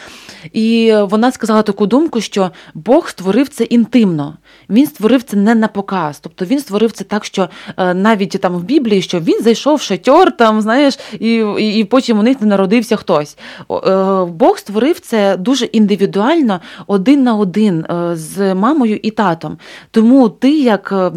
І 0.53 0.95
вона 1.03 1.33
сказала 1.33 1.63
таку 1.63 1.87
думку, 1.87 2.21
що 2.21 2.51
Бог 2.75 3.09
створив 3.09 3.49
це 3.49 3.65
інтимно. 3.65 4.37
Він 4.71 4.87
створив 4.87 5.23
це 5.23 5.37
не 5.37 5.55
на 5.55 5.69
показ. 5.69 6.19
Тобто 6.21 6.45
він 6.45 6.61
створив 6.61 6.93
це 6.93 7.05
так, 7.05 7.25
що 7.25 7.49
е, 7.77 7.95
навіть 7.95 8.31
там 8.31 8.57
в 8.57 8.65
Біблії, 8.65 9.03
що 9.03 9.21
він 9.21 9.43
зайшов 9.43 9.77
в 9.77 9.83
шатьор, 9.83 10.37
там, 10.37 10.61
знаєш, 10.61 10.99
і, 11.21 11.35
і, 11.59 11.79
і 11.79 11.85
потім 11.85 12.19
у 12.19 12.23
них 12.23 12.41
не 12.41 12.47
народився 12.47 12.97
хтось 12.97 13.32
ось 13.69 13.87
е, 13.89 14.25
Бог 14.25 14.59
створив 14.59 15.01
це 15.01 15.37
дуже 15.37 15.65
індивідуально 15.65 16.61
один 16.87 17.23
на 17.23 17.37
один 17.37 17.85
е, 17.85 18.17
з 18.17 18.55
мамою 18.55 19.01
і 19.03 19.11
татом. 19.11 19.59
Тому 19.91 20.29
ти, 20.29 20.51
як 20.61 20.93
е, 20.93 21.11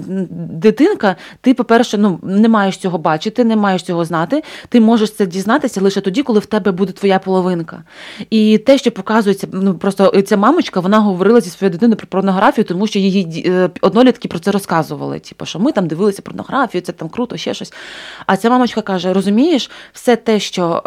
дитинка, 0.50 1.16
ти, 1.42 1.54
по-перше, 1.54 1.98
ну 1.98 2.20
не 2.24 2.50
маєш 2.50 2.78
цього 2.78 2.98
бачити, 2.98 3.44
не 3.44 3.56
маєш 3.56 3.84
цього 3.84 4.06
знати. 4.06 4.44
Ти 4.70 4.80
можеш 4.80 5.14
це 5.14 5.26
дізнатися 5.26 5.82
лише 5.82 6.02
тоді, 6.02 6.24
коли 6.24 6.40
в 6.40 6.46
тебе 6.46 6.72
буде 6.72 6.92
твоя 6.92 7.20
половинка. 7.20 7.84
І 8.30 8.58
те, 8.58 8.78
що 8.78 8.92
показується, 8.92 9.48
ну 9.52 9.74
просто 9.74 10.22
ця 10.22 10.38
мамочка, 10.38 10.80
вона 10.80 11.00
говорила 11.00 11.42
зі 11.42 11.50
своєю 11.50 11.72
дитиною 11.72 11.98
про 11.98 12.08
порнографію, 12.08 12.66
тому 12.66 12.88
що 12.88 13.00
її 13.00 13.52
однолітки 13.82 14.28
про 14.28 14.40
це 14.40 14.52
розказували. 14.52 15.20
Типу, 15.20 15.46
що 15.46 15.60
ми 15.60 15.72
там 15.72 15.88
дивилися 15.88 16.22
порнографію, 16.22 16.82
це 16.82 16.92
там 16.92 17.10
круто, 17.10 17.38
ще 17.38 17.54
щось. 17.54 17.74
А 18.26 18.38
ця 18.38 18.50
мамочка 18.50 18.82
каже: 18.82 19.14
розумієш, 19.14 19.72
все 19.94 20.16
те, 20.16 20.40
що 20.40 20.82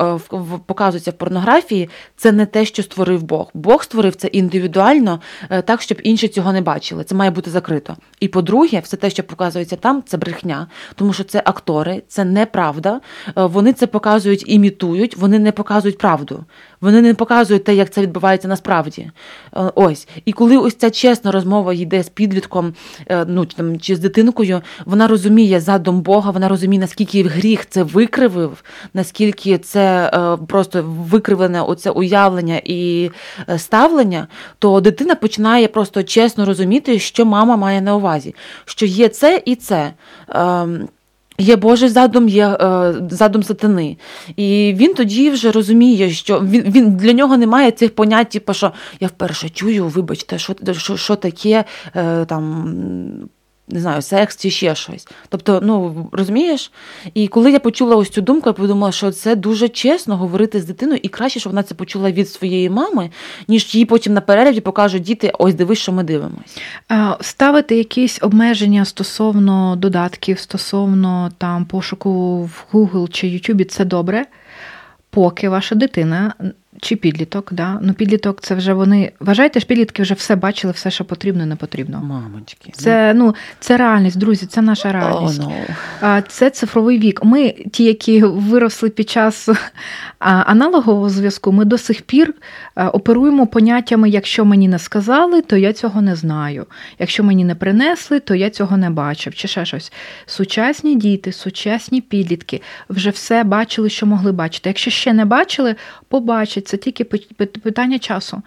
показується 0.66 1.10
в 1.10 1.14
порнографії 1.18 1.88
це 2.16 2.32
не 2.32 2.46
те, 2.46 2.64
що 2.64 2.82
створив 2.82 3.22
Бог. 3.22 3.50
Бог 3.54 3.82
створив 3.82 4.14
це 4.14 4.26
індивідуально, 4.26 5.20
е, 5.50 5.62
так, 5.62 5.82
щоб 5.82 5.98
інші 6.02 6.28
цього 6.28 6.52
не 6.52 6.60
бачили. 6.60 7.04
Це 7.04 7.14
має 7.14 7.30
бути 7.30 7.50
закрито. 7.50 7.96
І 8.20 8.28
по-друге, 8.28 8.80
все 8.80 8.96
те, 8.96 9.10
що 9.10 9.22
показується 9.22 9.76
там, 9.76 10.02
це 10.06 10.16
брехня, 10.16 10.66
тому 10.94 11.12
що 11.12 11.24
це 11.24 11.42
актори, 11.44 12.02
це 12.08 12.24
неправда. 12.24 13.00
Е, 13.26 13.32
вони 13.36 13.72
це 13.72 13.86
показують, 13.86 14.44
імітують, 14.46 15.16
вони 15.16 15.38
не 15.38 15.52
показують 15.52 15.98
правду. 15.98 16.44
Вони 16.80 17.02
не 17.02 17.14
показують 17.14 17.64
те, 17.64 17.74
як 17.74 17.90
це 17.90 18.00
відбувається 18.00 18.48
насправді. 18.48 19.10
Е, 19.56 19.72
ось. 19.74 20.08
І 20.24 20.32
коли 20.32 20.56
ось 20.56 20.74
ця 20.74 20.90
чесна 20.90 21.32
розмова 21.32 21.74
йде 21.74 22.02
з 22.02 22.08
підлітком, 22.08 22.74
ну 23.26 23.44
там 23.44 23.80
чи 23.80 23.96
з 23.96 23.98
дитинкою, 23.98 24.60
вона 24.84 25.08
розуміє 25.08 25.60
задум 25.60 26.00
Бога, 26.00 26.30
вона 26.30 26.48
розуміє, 26.48 26.80
наскільки 26.80 27.22
гріх 27.22 27.66
це 27.68 27.82
викривив, 27.82 28.64
наскільки 28.94 29.58
це 29.58 30.10
просто 30.48 30.82
викривлене 31.10 31.62
оце 31.62 31.90
уявлення 31.90 32.60
і 32.64 33.10
е, 33.48 33.58
ставлення, 33.58 34.26
то 34.58 34.80
дитина 34.80 35.14
починає 35.14 35.68
просто 35.68 36.02
чесно 36.02 36.44
розуміти, 36.44 36.98
що 36.98 37.24
мама 37.24 37.56
має 37.56 37.80
на 37.80 37.96
увазі, 37.96 38.34
що 38.64 38.86
є 38.86 39.08
це 39.08 39.42
і 39.44 39.54
це. 39.54 39.92
Ем, 40.28 40.88
є 41.38 41.56
Божий 41.56 41.88
задум, 41.88 42.28
є 42.28 42.46
е, 42.46 42.94
задум 43.10 43.42
сатани. 43.42 43.96
І 44.36 44.74
він 44.76 44.94
тоді 44.94 45.30
вже 45.30 45.50
розуміє, 45.50 46.10
що 46.10 46.40
він 46.40 46.62
він 46.62 46.96
для 46.96 47.12
нього 47.12 47.36
немає 47.36 47.70
цих 47.70 47.94
понять, 47.94 48.28
типу, 48.28 48.54
що 48.54 48.72
я 49.00 49.08
вперше 49.08 49.48
чую, 49.48 49.86
вибачте, 49.86 50.38
що 50.38 50.54
що, 50.72 50.96
що 50.96 51.16
таке 51.16 51.64
е, 51.96 52.24
там 52.24 53.28
не 53.70 53.80
знаю, 53.80 54.02
секс 54.02 54.36
чи 54.36 54.50
ще 54.50 54.74
щось. 54.74 55.08
Тобто, 55.28 55.60
ну 55.62 56.08
розумієш? 56.12 56.72
І 57.14 57.28
коли 57.28 57.52
я 57.52 57.60
почула 57.60 57.96
ось 57.96 58.08
цю 58.08 58.20
думку, 58.20 58.48
я 58.48 58.52
подумала, 58.52 58.92
що 58.92 59.10
це 59.10 59.36
дуже 59.36 59.68
чесно 59.68 60.16
говорити 60.16 60.60
з 60.60 60.64
дитиною, 60.64 61.00
і 61.02 61.08
краще, 61.08 61.40
щоб 61.40 61.52
вона 61.52 61.62
це 61.62 61.74
почула 61.74 62.10
від 62.10 62.30
своєї 62.30 62.70
мами, 62.70 63.10
ніж 63.48 63.74
їй 63.74 63.84
потім 63.84 64.12
на 64.14 64.20
перегляді 64.20 64.60
покажуть 64.60 65.02
діти, 65.02 65.32
ось 65.38 65.54
дивись, 65.54 65.78
що 65.78 65.92
ми 65.92 66.02
дивимось. 66.02 66.58
Ставити 67.20 67.76
якісь 67.76 68.18
обмеження 68.22 68.84
стосовно 68.84 69.76
додатків, 69.76 70.38
стосовно 70.38 71.30
там 71.38 71.64
пошуку 71.64 72.42
в 72.42 72.64
Google 72.72 73.08
чи 73.08 73.26
YouTube, 73.26 73.64
це 73.64 73.84
добре, 73.84 74.26
поки 75.10 75.48
ваша 75.48 75.74
дитина. 75.74 76.34
Чи 76.80 76.96
підліток, 76.96 77.52
да? 77.52 77.78
Ну, 77.82 77.92
підліток 77.92 78.40
це 78.40 78.54
вже 78.54 78.72
вони. 78.72 79.12
Вважайте, 79.20 79.60
ж 79.60 79.66
підлітки 79.66 80.02
вже 80.02 80.14
все 80.14 80.36
бачили, 80.36 80.72
все, 80.72 80.90
що 80.90 81.04
потрібно, 81.04 81.46
не 81.46 81.56
потрібно. 81.56 82.00
Мамочки. 82.00 82.72
Це 82.72 83.14
ну, 83.14 83.34
це 83.60 83.76
реальність, 83.76 84.18
друзі, 84.18 84.46
це 84.46 84.62
наша 84.62 84.92
реальність. 84.92 85.40
Oh, 85.40 85.74
no. 86.02 86.22
Це 86.28 86.50
цифровий 86.50 86.98
вік. 86.98 87.24
Ми, 87.24 87.50
ті, 87.50 87.84
які 87.84 88.22
виросли 88.22 88.90
під 88.90 89.10
час 89.10 89.48
аналогового 90.18 91.08
зв'язку, 91.08 91.52
ми 91.52 91.64
до 91.64 91.78
сих 91.78 92.02
пір 92.02 92.34
оперуємо 92.76 93.46
поняттями: 93.46 94.10
якщо 94.10 94.44
мені 94.44 94.68
не 94.68 94.78
сказали, 94.78 95.42
то 95.42 95.56
я 95.56 95.72
цього 95.72 96.02
не 96.02 96.16
знаю. 96.16 96.66
Якщо 96.98 97.24
мені 97.24 97.44
не 97.44 97.54
принесли, 97.54 98.20
то 98.20 98.34
я 98.34 98.50
цього 98.50 98.76
не 98.76 98.90
бачив. 98.90 99.34
Чи 99.34 99.48
ще 99.48 99.64
щось. 99.64 99.92
Сучасні 100.26 100.96
діти, 100.96 101.32
сучасні 101.32 102.00
підлітки 102.00 102.62
вже 102.88 103.10
все 103.10 103.44
бачили, 103.44 103.90
що 103.90 104.06
могли 104.06 104.32
бачити. 104.32 104.70
Якщо 104.70 104.90
ще 104.90 105.12
не 105.12 105.24
бачили, 105.24 105.74
побачать 106.08 106.67
це 106.68 106.76
тільки 106.76 107.04
питання 107.62 107.98
часу. 107.98 108.42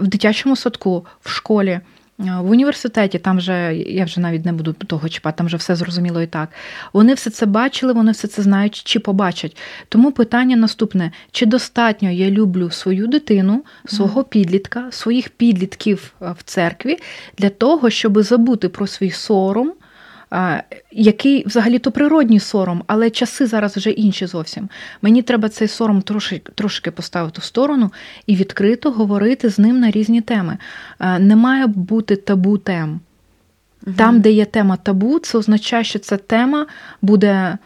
В 0.00 0.06
дитячому 0.06 0.56
садку, 0.56 1.06
в 1.20 1.30
школі. 1.30 1.80
В 2.18 2.50
університеті, 2.50 3.18
там 3.18 3.36
вже 3.36 3.74
я 3.76 4.04
вже 4.04 4.20
навіть 4.20 4.44
не 4.44 4.52
буду 4.52 4.72
того 4.72 5.08
чіпати, 5.08 5.38
там 5.38 5.46
вже 5.46 5.56
все 5.56 5.76
зрозуміло 5.76 6.22
і 6.22 6.26
так. 6.26 6.48
Вони 6.92 7.14
все 7.14 7.30
це 7.30 7.46
бачили, 7.46 7.92
вони 7.92 8.12
все 8.12 8.28
це 8.28 8.42
знають 8.42 8.82
чи 8.84 9.00
побачать. 9.00 9.56
Тому 9.88 10.12
питання 10.12 10.56
наступне: 10.56 11.12
чи 11.30 11.46
достатньо 11.46 12.10
я 12.10 12.30
люблю 12.30 12.70
свою 12.70 13.06
дитину, 13.06 13.64
свого 13.86 14.24
підлітка, 14.24 14.88
своїх 14.90 15.28
підлітків 15.28 16.14
в 16.20 16.42
церкві 16.44 16.98
для 17.38 17.50
того, 17.50 17.90
щоб 17.90 18.22
забути 18.22 18.68
про 18.68 18.86
свій 18.86 19.10
сором, 19.10 19.72
який 20.92 21.46
взагалі 21.46 21.78
то 21.78 21.92
природній 21.92 22.40
сором, 22.40 22.82
але 22.86 23.10
часи 23.10 23.46
зараз 23.46 23.76
вже 23.76 23.90
інші 23.90 24.26
зовсім. 24.26 24.68
Мені 25.02 25.22
треба 25.22 25.48
цей 25.48 25.68
сором 25.68 26.02
трошки, 26.02 26.42
трошки 26.54 26.90
поставити 26.90 27.40
в 27.40 27.44
сторону 27.44 27.92
і 28.26 28.36
відкрито 28.36 28.90
говорити 28.90 29.48
з 29.48 29.58
ним 29.58 29.80
на 29.80 29.90
різні 29.90 30.20
теми. 30.20 30.58
Не 31.18 31.36
має 31.36 31.66
бути 31.66 32.16
табу 32.16 32.58
тем. 32.58 33.00
Там, 33.96 34.20
де 34.20 34.30
є 34.30 34.44
тема 34.44 34.76
табу, 34.76 35.18
це 35.18 35.38
означає, 35.38 35.84
що 35.84 35.98
ця 35.98 36.16
тема 36.16 36.66
буде 37.02 37.58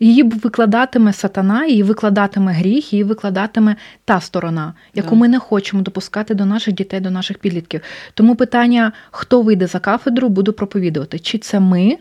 її 0.00 0.22
викладатиме 0.22 1.12
сатана, 1.12 1.66
її 1.66 1.82
викладатиме 1.82 2.52
гріх, 2.52 2.92
її 2.92 3.04
викладатиме 3.04 3.76
та 4.04 4.20
сторона, 4.20 4.74
яку 4.94 5.16
ми 5.16 5.28
не 5.28 5.38
хочемо 5.38 5.82
допускати 5.82 6.34
до 6.34 6.46
наших 6.46 6.74
дітей, 6.74 7.00
до 7.00 7.10
наших 7.10 7.38
підлітків. 7.38 7.80
Тому 8.14 8.36
питання, 8.36 8.92
хто 9.10 9.42
вийде 9.42 9.66
за 9.66 9.78
кафедру, 9.78 10.28
буду 10.28 10.52
проповідувати: 10.52 11.18
чи 11.18 11.38
це 11.38 11.60
ми, 11.60 11.98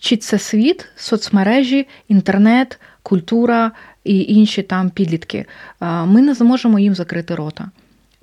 чи 0.00 0.16
це 0.16 0.38
світ, 0.38 0.86
соцмережі, 0.96 1.88
інтернет, 2.08 2.80
культура 3.02 3.72
і 4.04 4.22
інші 4.22 4.62
там 4.62 4.90
підлітки. 4.90 5.46
Ми 5.80 6.22
не 6.22 6.34
зможемо 6.34 6.78
їм 6.78 6.94
закрити 6.94 7.34
рота. 7.34 7.70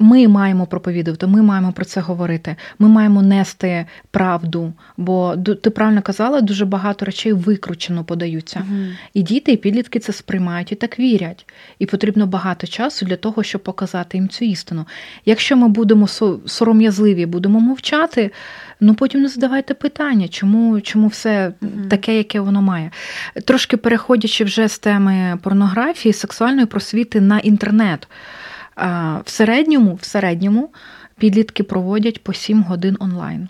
Ми 0.01 0.27
маємо 0.27 0.65
проповідувати, 0.65 1.27
ми 1.27 1.41
маємо 1.41 1.71
про 1.71 1.85
це 1.85 2.01
говорити. 2.01 2.55
Ми 2.79 2.87
маємо 2.87 3.21
нести 3.21 3.85
правду. 4.11 4.73
Бо 4.97 5.35
ти 5.63 5.69
правильно 5.69 6.01
казала, 6.01 6.41
дуже 6.41 6.65
багато 6.65 7.05
речей 7.05 7.33
викручено 7.33 8.03
подаються. 8.03 8.63
uh 8.71 8.95
І 9.13 9.21
діти, 9.21 9.51
і 9.51 9.57
підлітки 9.57 9.99
це 9.99 10.13
сприймають 10.13 10.71
і 10.71 10.75
так 10.75 10.99
вірять. 10.99 11.45
І 11.79 11.85
потрібно 11.85 12.27
багато 12.27 12.67
часу 12.67 13.05
для 13.05 13.15
того, 13.15 13.43
щоб 13.43 13.63
показати 13.63 14.17
їм 14.17 14.29
цю 14.29 14.45
істину. 14.45 14.85
Якщо 15.25 15.57
ми 15.57 15.67
будемо 15.67 16.07
сором'язливі, 16.45 17.25
будемо 17.25 17.59
мовчати. 17.59 18.31
Ну 18.79 18.93
потім 18.93 19.21
не 19.21 19.27
задавайте 19.27 19.73
питання, 19.73 20.27
чому 20.27 20.81
чому 20.81 21.07
все 21.07 21.47
mm-hmm. 21.47 21.87
таке, 21.87 22.17
яке 22.17 22.39
воно 22.39 22.61
має. 22.61 22.91
Трошки 23.45 23.77
переходячи 23.77 24.43
вже 24.43 24.67
з 24.67 24.79
теми 24.79 25.39
порнографії, 25.43 26.13
сексуальної 26.13 26.65
просвіти 26.65 27.21
на 27.21 27.39
інтернет. 27.39 28.07
В 28.75 29.23
середньому, 29.25 29.95
в 30.01 30.05
середньому 30.05 30.69
підлітки 31.17 31.63
проводять 31.63 32.23
по 32.23 32.33
7 32.33 32.63
годин 32.63 32.97
онлайн. 32.99 33.49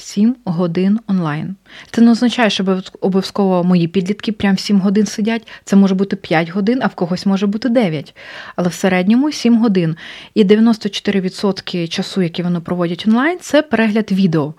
7 0.00 0.36
годин 0.44 0.98
онлайн. 1.06 1.56
Це 1.90 2.00
не 2.00 2.10
означає, 2.10 2.50
що 2.50 2.82
обов'язково 3.00 3.64
мої 3.64 3.88
підлітки 3.88 4.32
прям 4.32 4.58
7 4.58 4.80
годин 4.80 5.06
сидять. 5.06 5.48
Це 5.64 5.76
може 5.76 5.94
бути 5.94 6.16
5 6.16 6.48
годин, 6.48 6.78
а 6.82 6.86
в 6.86 6.94
когось 6.94 7.26
може 7.26 7.46
бути 7.46 7.68
9. 7.68 8.14
Але 8.56 8.68
в 8.68 8.74
середньому 8.74 9.32
7 9.32 9.58
годин. 9.58 9.96
І 10.34 10.44
94% 10.44 11.88
часу, 11.88 12.22
який 12.22 12.44
вони 12.44 12.60
проводять 12.60 13.04
онлайн, 13.06 13.38
це 13.40 13.62
перегляд 13.62 14.12
відео. 14.12 14.54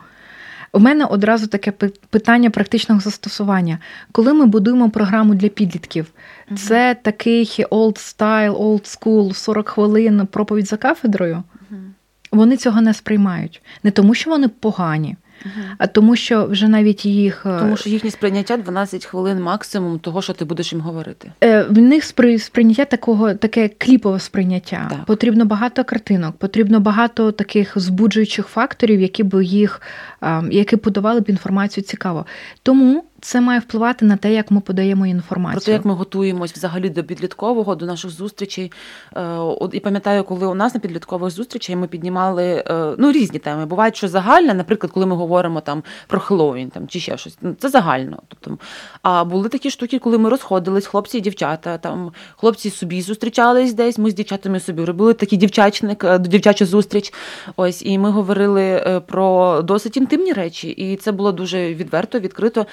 У 0.74 0.80
мене 0.80 1.06
одразу 1.06 1.48
таке 1.48 1.72
питання 2.10 2.50
практичного 2.50 3.02
застосування. 3.02 3.80
Коли 4.12 4.34
ми 4.34 4.46
будуємо 4.46 4.90
програму 4.90 5.36
для 5.36 5.48
підлітків, 5.48 6.12
це 6.58 6.96
такий 7.02 7.66
old 7.72 7.96
style, 7.96 8.58
old 8.58 9.00
school, 9.00 9.34
40 9.34 9.70
хвилин 9.70 10.28
проповідь 10.32 10.68
за 10.68 10.78
кафедрою. 10.78 11.44
Вони 12.32 12.58
цього 12.58 12.82
не 12.82 12.94
сприймають. 12.94 13.62
Не 13.84 13.92
тому, 13.92 14.14
що 14.14 14.30
вони 14.30 14.48
погані. 14.48 15.16
А 15.78 15.88
тому, 15.88 16.16
що 16.16 16.46
вже 16.46 16.68
навіть 16.68 17.06
їх 17.06 17.46
е, 17.46 17.60
тому, 17.60 17.78
що 17.78 17.90
їхнє 17.90 18.12
сприйняття 18.12 18.58
12 18.58 19.06
хвилин 19.06 19.42
максимум 19.42 20.00
того, 20.00 20.22
що 20.22 20.34
ти 20.34 20.46
будеш 20.46 20.74
їм 20.74 20.82
говорити. 20.82 21.32
Е, 21.44 21.64
в 21.64 21.78
них 21.78 22.04
сприйняття 22.40 22.86
такого 22.86 23.34
таке 23.34 23.70
кліпове 23.78 24.20
сприйняття. 24.20 24.88
Так. 24.90 25.06
Потрібно 25.06 25.46
багато 25.46 25.84
картинок, 25.84 26.36
потрібно 26.36 26.80
багато 26.80 27.32
таких 27.32 27.74
збуджуючих 27.76 28.48
факторів, 28.48 29.02
які 29.02 29.24
б 29.24 29.44
їх 29.44 29.82
які 30.52 30.76
подавали 30.76 31.20
б 31.20 31.30
інформацію 31.30 31.84
цікаво. 31.84 32.26
Тому 32.64 33.04
це 33.22 33.42
має 33.42 33.60
впливати 33.60 34.06
на 34.06 34.18
те, 34.18 34.34
як 34.34 34.52
ми 34.52 34.62
подаємо 34.62 35.08
інформацію. 35.08 35.60
Про 35.60 35.66
те, 35.66 35.72
як 35.72 35.86
ми 35.86 35.94
готуємось 35.94 36.54
взагалі 36.54 36.90
до 36.90 37.04
підліткового, 37.04 37.76
до 37.76 37.86
наших 37.86 38.12
зустрічей. 38.12 38.72
Е, 39.16 39.38
і 39.72 39.80
пам'ятаю, 39.80 40.24
коли 40.24 40.48
у 40.48 40.54
нас 40.54 40.74
на 40.74 40.80
підліткових 40.80 41.32
зустрічей 41.32 41.76
ми 41.76 41.88
піднімали 41.88 42.64
е, 42.68 42.96
ну, 42.98 43.12
різні 43.12 43.40
теми. 43.40 43.66
Бувають, 43.66 43.96
що 43.96 44.08
загальне, 44.08 44.54
наприклад, 44.54 44.92
коли 44.92 45.06
ми 45.06 45.16
говоримо 45.16 45.62
там 45.62 45.84
про 46.08 46.20
Хеллоуін 46.20 46.70
там, 46.70 46.88
чи 46.88 47.00
ще 47.00 47.18
щось. 47.18 47.38
Ну, 47.42 47.56
це 47.60 47.70
загально. 47.70 48.20
Тобто, 48.28 48.58
А 49.02 49.24
були 49.24 49.50
такі 49.50 49.70
штуки, 49.70 50.00
коли 50.00 50.18
ми 50.18 50.30
розходились, 50.30 50.86
хлопці 50.86 51.18
і 51.18 51.22
дівчата. 51.22 51.78
Там 51.78 52.12
Хлопці 52.36 52.70
собі 52.70 53.02
зустрічались 53.02 53.74
десь, 53.74 53.98
ми 53.98 54.12
з 54.12 54.14
дівчатами 54.14 54.60
собі 54.60 54.86
робили 54.86 55.14
такий 55.14 55.38
дівчачник, 55.38 56.04
е, 56.04 56.20
дівчачу 56.20 56.66
зустріч. 56.66 57.14
Ось, 57.56 57.82
І 57.86 57.98
ми 57.98 58.12
говорили 58.12 59.02
про 59.08 59.62
досить 59.62 59.98
інтимні 59.98 60.34
речі. 60.34 60.70
І 60.70 60.96
це 60.96 61.12
було 61.12 61.32
дуже 61.32 61.74
відверто, 61.74 62.20
відкрито 62.20 62.66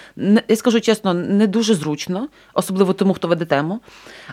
я 0.49 0.57
скажу 0.57 0.81
чесно, 0.81 1.14
не 1.14 1.46
дуже 1.46 1.75
зручно, 1.75 2.29
особливо 2.55 2.92
тому, 2.92 3.14
хто 3.14 3.29
веде 3.29 3.44
тему. 3.44 3.81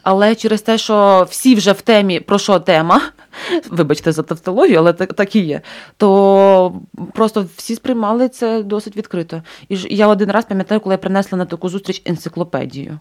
Але 0.04 0.36
через 0.36 0.62
те, 0.62 0.78
що 0.78 1.28
всі 1.30 1.56
вже 1.56 1.72
в 1.72 1.82
темі, 1.82 2.20
про 2.20 2.40
що 2.40 2.60
тема, 2.60 3.02
вибачте 3.70 4.12
за 4.12 4.24
тавтологію, 4.24 4.78
але 4.78 4.94
так 4.94 5.14
так 5.14 5.36
і 5.36 5.40
є, 5.40 5.62
то 5.98 6.82
просто 7.14 7.46
всі 7.56 7.76
сприймали 7.76 8.30
це 8.30 8.64
досить 8.64 8.98
відкрито. 8.98 9.42
І 9.70 9.78
я 9.90 10.08
один 10.08 10.32
раз 10.32 10.46
пам'ятаю, 10.46 10.82
коли 10.82 10.94
я 10.94 10.98
принесла 10.98 11.38
на 11.38 11.46
таку 11.46 11.70
зустріч 11.70 12.02
енциклопедію. 12.06 13.00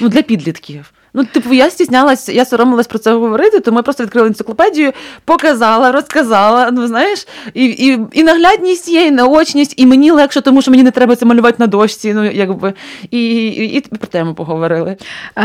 Ну, 0.00 0.08
для 0.08 0.22
підлітків. 0.22 0.92
Ну, 1.16 1.24
типу, 1.24 1.54
я 1.54 1.70
стіснялась, 1.70 2.28
я 2.28 2.44
соромилась 2.44 2.86
про 2.86 2.98
це 2.98 3.12
говорити, 3.12 3.60
тому 3.60 3.78
я 3.78 3.82
просто 3.82 4.04
відкрила 4.04 4.26
енциклопедію, 4.26 4.92
показала, 5.24 5.92
розказала. 5.92 6.70
Ну, 6.70 6.86
знаєш, 6.86 7.26
і 7.54 7.64
і, 7.64 7.98
і 8.12 8.22
наглядність 8.22 8.88
є, 8.88 9.06
і 9.06 9.10
наочність, 9.10 9.74
і 9.76 9.86
мені 9.86 10.10
легше, 10.10 10.40
тому 10.40 10.62
що 10.62 10.70
мені 10.70 10.82
не 10.82 10.90
треба 10.90 11.16
це 11.16 11.26
малювати 11.26 11.56
на 11.58 11.66
дошці. 11.66 12.14
Ну, 12.14 12.30
якби, 12.30 12.74
і, 13.10 13.46
і, 13.46 13.76
і 13.76 13.80
про 13.80 14.06
тему 14.06 14.34
поговорили. 14.34 14.96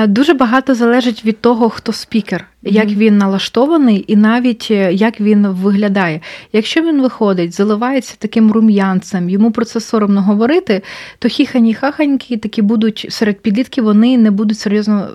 Дуже 0.08 0.34
багато 0.34 0.76
залежить 0.76 1.26
від 1.26 1.42
того, 1.42 1.70
хто 1.70 1.94
спікер 1.94 2.48
як 2.64 2.88
він 2.88 3.18
налаштований, 3.18 4.06
і 4.08 4.16
навіть 4.16 4.68
е, 4.72 4.94
як 4.94 5.22
він 5.22 5.48
виглядає. 5.48 6.22
Якщо 6.54 6.82
він 6.82 7.02
виходить, 7.02 7.54
заливається 7.54 8.16
таким 8.18 8.52
рум'янцем, 8.52 9.30
йому 9.30 9.52
про 9.52 9.66
це 9.66 9.80
соромно 9.80 10.22
говорити, 10.22 10.82
то 11.20 11.28
хіхані 11.28 11.74
хаханьки 11.74 12.38
такі 12.38 12.62
будуть 12.62 13.08
серед 13.10 13.40
підлітків, 13.40 13.84
вони 13.84 14.18
не 14.18 14.32
будуть 14.32 14.60
серйозно 14.60 15.10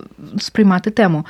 сприймати 0.47 0.91
тему. 0.91 1.27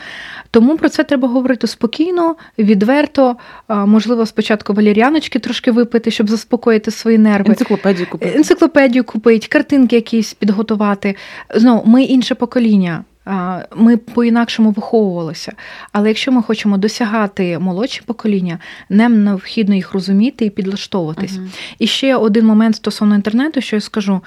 Тому 0.50 0.76
про 0.76 0.88
це 0.88 1.04
треба 1.04 1.28
говорити 1.28 1.66
спокійно, 1.66 2.36
відверто. 2.58 3.36
Можливо, 3.68 4.26
спочатку 4.26 4.72
валір'яночки 4.72 5.38
трошки 5.38 5.70
випити, 5.70 6.10
щоб 6.10 6.30
заспокоїти 6.30 6.90
свої 6.90 7.18
нерви. 7.18 7.50
Енциклопедію 7.50 8.06
купити. 8.10 8.36
Енциклопедію 8.36 9.04
купити, 9.04 9.46
картинки 9.46 9.96
якісь 9.96 10.34
підготувати. 10.34 11.16
Знову, 11.54 11.82
ми 11.86 12.02
інше 12.02 12.34
покоління. 12.34 13.04
Ми 13.76 13.96
по-інакшому 13.96 14.70
виховувалися. 14.70 15.52
Але 15.92 16.08
якщо 16.08 16.32
ми 16.32 16.42
хочемо 16.42 16.78
досягати 16.78 17.58
молодші 17.58 18.02
покоління, 18.06 18.58
нам 18.88 19.24
необхідно 19.24 19.74
їх 19.74 19.92
розуміти 19.92 20.44
і 20.44 20.50
підлаштовуватись. 20.50 21.32
Uh-huh. 21.32 21.48
І 21.78 21.86
ще 21.86 22.16
один 22.16 22.46
момент 22.46 22.76
стосовно 22.76 23.14
інтернету, 23.14 23.60
що 23.60 23.76
я 23.76 23.80
скажу: 23.80 24.20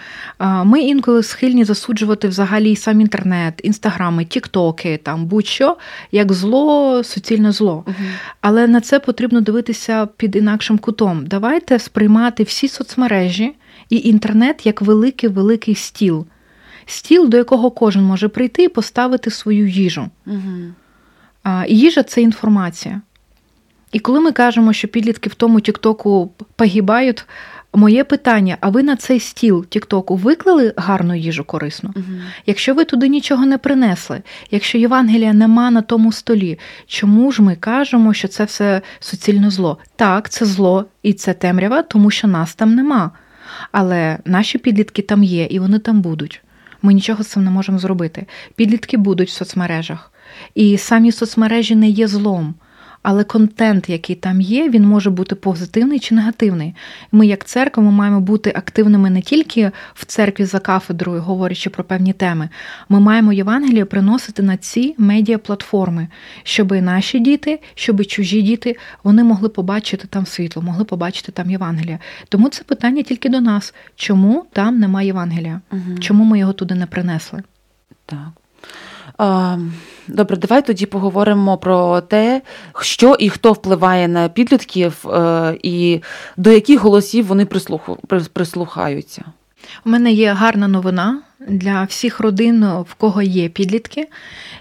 ми 0.64 0.82
інколи 0.82 1.24
схильні 1.24 1.64
засуджувати 1.64 2.28
взагалі 2.28 2.76
сам 2.76 3.02
інтернет, 3.02 3.62
інстаграми, 3.64 4.26
тіктоки, 4.26 5.00
там 5.04 5.26
будь-що 5.26 5.78
як 6.12 6.34
зло, 6.34 7.04
суцільне 7.04 7.52
зло. 7.52 7.84
Uh-huh. 7.88 7.94
Але 8.42 8.68
на 8.68 8.82
це 8.82 9.00
потрібно 9.00 9.42
дивитися 9.42 10.06
під 10.18 10.36
інакшим 10.36 10.78
кутом. 10.78 11.28
Давайте 11.28 11.80
сприймати 11.80 12.44
всі 12.44 12.68
соцмережі 12.68 13.56
і 13.90 13.98
інтернет 13.98 14.66
як 14.66 14.82
великий 14.82 15.30
великий 15.30 15.76
стіл 15.76 16.26
стіл, 16.92 17.30
до 17.30 17.38
якого 17.38 17.72
кожен 17.72 18.04
може 18.04 18.28
прийти 18.28 18.64
і 18.64 18.68
поставити 18.68 19.32
свою 19.32 19.68
їжу. 19.68 20.10
Угу. 20.28 20.74
А, 21.44 21.66
І 21.68 21.76
їжа 21.76 22.04
це 22.04 22.22
інформація. 22.22 23.02
І 23.92 24.00
коли 24.00 24.20
ми 24.20 24.32
кажемо, 24.32 24.74
що 24.74 24.88
підлітки 24.88 25.30
в 25.30 25.34
тому 25.34 25.62
Тіктоку 25.62 26.32
погибають, 26.56 27.26
моє 27.74 28.04
питання: 28.04 28.58
а 28.62 28.70
ви 28.70 28.84
на 28.84 28.96
цей 28.96 29.20
стіл 29.20 29.66
Тіктоку 29.66 30.16
виклали 30.16 30.74
гарну 30.78 31.16
їжу 31.16 31.44
корисну? 31.44 31.94
Угу. 31.96 32.06
Якщо 32.46 32.74
ви 32.74 32.86
туди 32.86 33.08
нічого 33.08 33.46
не 33.46 33.58
принесли, 33.58 34.22
якщо 34.52 34.78
Євангелія 34.78 35.34
нема 35.34 35.72
на 35.72 35.82
тому 35.82 36.12
столі, 36.12 36.60
чому 36.88 37.32
ж 37.32 37.42
ми 37.42 37.56
кажемо, 37.56 38.14
що 38.14 38.28
це 38.28 38.44
все 38.44 38.82
суцільне 39.00 39.50
зло? 39.50 39.78
Так, 39.96 40.30
це 40.30 40.46
зло 40.46 40.86
і 41.04 41.14
це 41.14 41.34
темрява, 41.34 41.82
тому 41.82 42.12
що 42.12 42.28
нас 42.28 42.56
там 42.56 42.76
нема. 42.76 43.12
Але 43.72 44.18
наші 44.26 44.58
підлітки 44.58 45.02
там 45.02 45.24
є, 45.24 45.46
і 45.46 45.60
вони 45.60 45.80
там 45.80 46.02
будуть. 46.02 46.42
Ми 46.82 46.94
нічого 46.94 47.24
з 47.24 47.28
цим 47.28 47.44
не 47.44 47.52
можемо 47.52 47.80
зробити. 47.80 48.26
Підлітки 48.56 48.98
будуть 48.98 49.30
в 49.30 49.34
соцмережах, 49.34 50.12
і 50.56 50.78
самі 50.78 51.12
соцмережі 51.12 51.76
не 51.76 51.90
є 51.90 52.08
злом. 52.08 52.56
Але 53.02 53.24
контент, 53.24 53.90
який 53.90 54.16
там 54.16 54.42
є, 54.42 54.70
він 54.70 54.84
може 54.84 55.10
бути 55.10 55.36
позитивний 55.36 56.00
чи 56.00 56.16
негативний. 56.16 56.76
Ми, 57.12 57.28
як 57.28 57.46
церква, 57.46 57.84
ми 57.84 57.92
маємо 57.92 58.22
бути 58.22 58.54
активними 58.56 59.10
не 59.10 59.22
тільки 59.22 59.72
в 59.94 60.06
церкві 60.06 60.46
за 60.46 60.60
кафедрою, 60.60 61.22
говорячи 61.22 61.70
про 61.70 61.84
певні 61.84 62.14
теми. 62.14 62.50
Ми 62.90 63.00
маємо 63.00 63.34
Євангеліє 63.34 63.86
приносити 63.86 64.44
на 64.44 64.58
ці 64.58 64.96
медіаплатформи, 64.98 66.08
щоб 66.44 66.72
наші 66.72 67.20
діти, 67.20 67.60
щоб 67.76 68.06
чужі 68.06 68.42
діти 68.42 68.76
вони 69.04 69.24
могли 69.24 69.50
побачити 69.50 70.08
там 70.08 70.26
світло, 70.26 70.62
могли 70.62 70.84
побачити 70.86 71.32
там 71.32 71.52
Євангелія. 71.52 72.00
Тому 72.30 72.50
це 72.50 72.64
питання 72.64 73.04
тільки 73.04 73.30
до 73.30 73.42
нас: 73.42 73.74
чому 73.96 74.46
там 74.54 74.80
немає 74.80 75.08
Євангелія? 75.08 75.62
Угу. 75.72 75.98
Чому 76.00 76.24
ми 76.24 76.40
його 76.40 76.54
туди 76.54 76.76
не 76.76 76.86
принесли? 76.86 77.44
Так. 78.06 78.30
Добре, 80.08 80.38
давай 80.38 80.66
тоді 80.66 80.86
поговоримо 80.86 81.58
про 81.58 82.02
те, 82.02 82.42
що 82.82 83.16
і 83.20 83.30
хто 83.30 83.54
впливає 83.54 84.08
на 84.08 84.30
підлітків, 84.30 85.08
е, 85.08 85.58
і 85.64 86.02
до 86.38 86.52
яких 86.52 86.80
голосів 86.80 87.26
вони 87.26 87.46
прислухаються. 88.34 89.24
У 89.86 89.90
мене 89.90 90.12
є 90.12 90.34
гарна 90.34 90.68
новина 90.68 91.22
для 91.48 91.84
всіх 91.84 92.20
родин, 92.20 92.66
в 92.66 92.94
кого 92.94 93.22
є 93.22 93.50
підлітки. 93.50 94.08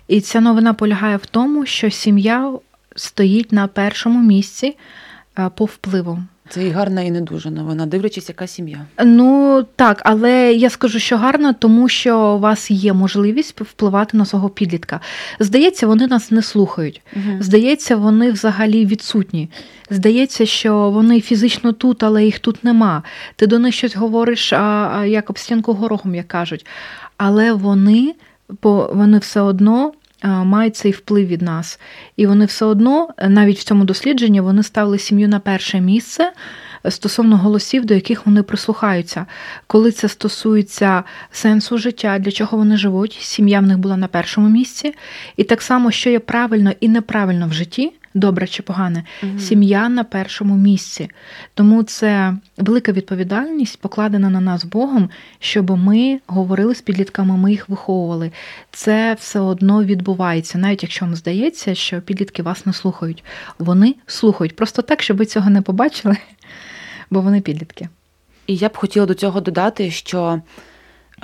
І 0.09 0.21
ця 0.21 0.41
новина 0.41 0.75
полягає 0.75 1.17
в 1.17 1.27
тому, 1.27 1.67
що 1.67 1.91
сім'я 1.91 2.53
стоїть 2.97 3.53
на 3.53 3.67
першому 3.67 4.23
місці 4.23 4.77
е, 5.39 5.51
по 5.55 5.65
впливу. 5.65 6.19
Це 6.51 6.65
і 6.65 6.71
гарна, 6.71 7.03
і 7.03 7.11
не 7.11 7.21
дуже 7.21 7.51
новина, 7.51 7.87
дивлячись, 7.87 8.29
яка 8.29 8.47
сім'я. 8.47 8.87
Ну 9.05 9.67
так, 9.77 10.03
але 10.05 10.53
я 10.53 10.71
скажу, 10.71 10.99
що 10.99 11.17
гарно, 11.17 11.53
тому 11.53 11.89
що 11.89 12.19
у 12.19 12.39
вас 12.39 12.71
є 12.71 12.93
можливість 12.93 13.61
впливати 13.61 14.17
на 14.17 14.25
свого 14.25 14.49
підлітка. 14.49 15.01
Здається, 15.41 15.87
вони 15.87 16.07
нас 16.07 16.31
не 16.31 16.43
слухають. 16.43 17.03
Угу. 17.17 17.37
Здається, 17.41 17.97
вони 17.97 18.31
взагалі 18.33 18.87
відсутні. 18.87 19.49
Здається, 19.91 20.47
що 20.47 20.91
вони 20.91 21.21
фізично 21.21 21.73
тут, 21.73 22.03
але 22.03 22.25
їх 22.25 22.39
тут 22.39 22.65
нема. 22.65 23.03
Ти 23.37 23.47
до 23.47 23.59
них 23.59 23.75
щось 23.75 23.97
говориш, 23.97 24.53
а, 24.53 25.05
як 25.07 25.31
об 25.31 25.39
стінку 25.39 25.73
горохом, 25.73 26.15
як 26.15 26.29
кажуть. 26.29 26.67
Але 27.17 27.53
вони, 27.53 28.15
бо 28.63 28.91
вони 28.95 29.19
все 29.19 29.41
одно 29.41 29.93
мають 30.25 30.77
цей 30.77 30.93
вплив 30.93 31.27
від 31.27 31.43
нас. 31.43 31.81
І 32.17 32.27
вони 32.27 32.45
все 32.45 32.65
одно, 32.65 33.09
навіть 33.29 33.59
в 33.59 33.65
цьому 33.65 33.85
дослідженні, 33.85 34.41
вони 34.41 34.63
ставили 34.63 34.99
сім'ю 34.99 35.29
на 35.29 35.41
перше 35.41 35.81
місце. 35.81 36.33
Стосовно 36.89 37.37
голосів, 37.37 37.85
до 37.85 37.95
яких 37.95 38.27
вони 38.27 38.43
прислухаються, 38.43 39.27
коли 39.67 39.93
це 39.93 40.09
стосується 40.09 41.05
сенсу 41.31 41.79
життя, 41.79 42.19
для 42.19 42.31
чого 42.31 42.59
вони 42.59 42.77
живуть, 42.77 43.19
сім'я 43.21 43.61
в 43.61 43.63
них 43.63 43.79
була 43.79 43.97
на 43.97 44.09
першому 44.09 44.49
місці, 44.49 44.95
і 45.37 45.45
так 45.45 45.63
само, 45.63 45.91
що 45.91 46.11
є 46.11 46.19
правильно 46.19 46.73
і 46.81 46.89
неправильно 46.89 47.49
в 47.49 47.53
житті, 47.53 47.93
добре 48.15 48.47
чи 48.47 48.63
погане, 48.63 49.05
угу. 49.23 49.39
сім'я 49.39 49.89
на 49.89 50.05
першому 50.05 50.57
місці. 50.57 51.11
Тому 51.55 51.83
це 51.83 52.35
велика 52.57 52.93
відповідальність 52.93 53.81
покладена 53.81 54.31
на 54.31 54.41
нас 54.41 54.65
Богом, 54.65 55.11
щоб 55.39 55.71
ми 55.71 56.21
говорили 56.27 56.75
з 56.75 56.81
підлітками, 56.81 57.37
ми 57.37 57.51
їх 57.51 57.69
виховували. 57.69 58.33
Це 58.71 59.17
все 59.21 59.41
одно 59.41 59.85
відбувається, 59.85 60.59
навіть 60.59 60.83
якщо 60.83 61.05
вам 61.05 61.15
здається, 61.15 61.75
що 61.75 62.01
підлітки 62.01 62.43
вас 62.43 62.67
не 62.67 62.73
слухають. 62.73 63.25
Вони 63.59 63.95
слухають 64.07 64.57
просто 64.57 64.83
так, 64.83 65.03
щоб 65.03 65.17
ви 65.17 65.27
цього 65.27 65.51
не 65.51 65.63
побачили, 65.63 66.17
бо 67.11 67.21
вони 67.21 67.41
підлітки. 67.41 67.89
І 68.47 68.57
я 68.57 68.69
б 68.69 68.77
хотіла 68.77 69.07
до 69.07 69.15
цього 69.15 69.41
додати, 69.41 69.91
що 69.91 70.41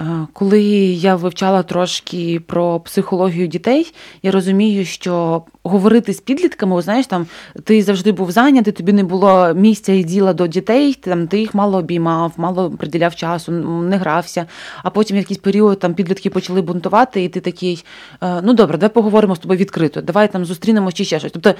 Е, 0.00 0.26
коли 0.32 0.62
я 0.62 1.16
вивчала 1.16 1.62
трошки 1.62 2.40
про 2.46 2.80
психологію 2.80 3.46
дітей, 3.46 3.94
я 4.22 4.30
розумію, 4.30 4.84
що 4.84 5.42
говорити 5.62 6.14
з 6.14 6.20
підлітками, 6.20 6.82
знаєш, 6.82 7.06
там 7.06 7.26
ти 7.64 7.82
завжди 7.82 8.12
був 8.12 8.30
зайнятий, 8.30 8.72
тобі 8.72 8.92
не 8.92 9.04
було 9.04 9.54
місця 9.54 9.92
і 9.92 10.04
діла 10.04 10.32
до 10.32 10.46
дітей, 10.46 10.94
там 10.94 11.28
ти 11.28 11.38
їх 11.38 11.54
мало 11.54 11.78
обіймав, 11.78 12.32
мало 12.36 12.70
приділяв 12.70 13.14
часу, 13.14 13.52
не 13.52 13.96
грався. 13.96 14.46
А 14.82 14.90
потім 14.90 15.16
якийсь 15.16 15.38
період 15.38 15.78
там 15.78 15.94
підлітки 15.94 16.30
почали 16.30 16.62
бунтувати, 16.62 17.24
і 17.24 17.28
ти 17.28 17.40
такий: 17.40 17.84
«Е, 18.22 18.42
ну 18.42 18.54
добре, 18.54 18.78
давай 18.78 18.94
поговоримо 18.94 19.36
з 19.36 19.38
тобою 19.38 19.60
відкрито, 19.60 20.00
давай 20.00 20.32
там 20.32 20.44
зустрінемось 20.44 20.94
чи 20.94 21.04
ще 21.04 21.18
щось. 21.18 21.32
Тобто 21.32 21.54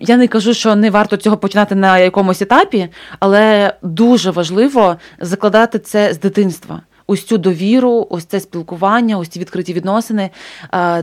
я 0.00 0.16
не 0.16 0.28
кажу, 0.28 0.54
що 0.54 0.76
не 0.76 0.90
варто 0.90 1.16
цього 1.16 1.36
починати 1.36 1.74
на 1.74 1.98
якомусь 1.98 2.42
етапі, 2.42 2.88
але 3.18 3.74
дуже 3.82 4.30
важливо 4.30 4.96
закладати 5.20 5.78
це 5.78 6.14
з 6.14 6.20
дитинства 6.20 6.80
ось 7.10 7.24
цю 7.24 7.38
довіру, 7.38 8.06
ось 8.10 8.24
це 8.24 8.40
спілкування, 8.40 9.18
ось 9.18 9.28
ці 9.28 9.40
відкриті 9.40 9.72
відносини. 9.72 10.30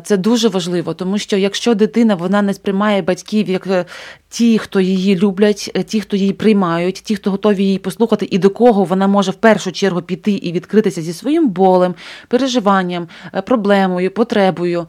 Це 0.04 0.18
дуже 0.18 0.50
важливо, 0.50 0.94
тому 0.94 1.18
що 1.18 1.38
якщо 1.38 1.76
дитина 1.76 2.16
вона 2.16 2.42
не 2.42 2.54
сприймає 2.54 3.02
батьків 3.02 3.50
як 3.50 3.68
е, 3.68 3.86
ті, 4.30 4.58
хто 4.58 4.80
її 4.80 5.16
люблять, 5.20 5.72
е, 5.76 5.84
ті, 5.84 6.02
хто 6.02 6.18
її 6.18 6.34
приймають, 6.34 6.96
ті, 6.96 7.16
хто 7.16 7.32
готові 7.32 7.64
її 7.64 7.78
послухати, 7.78 8.28
і 8.32 8.38
до 8.38 8.50
кого 8.50 8.84
вона 8.84 9.08
може 9.08 9.32
в 9.32 9.36
першу 9.36 9.72
чергу 9.72 10.02
піти 10.02 10.32
і 10.32 10.52
відкритися 10.52 11.02
зі 11.02 11.14
своїм 11.14 11.50
болем, 11.50 11.96
переживанням, 12.28 13.08
е, 13.34 13.42
проблемою, 13.42 14.12
потребою, 14.12 14.88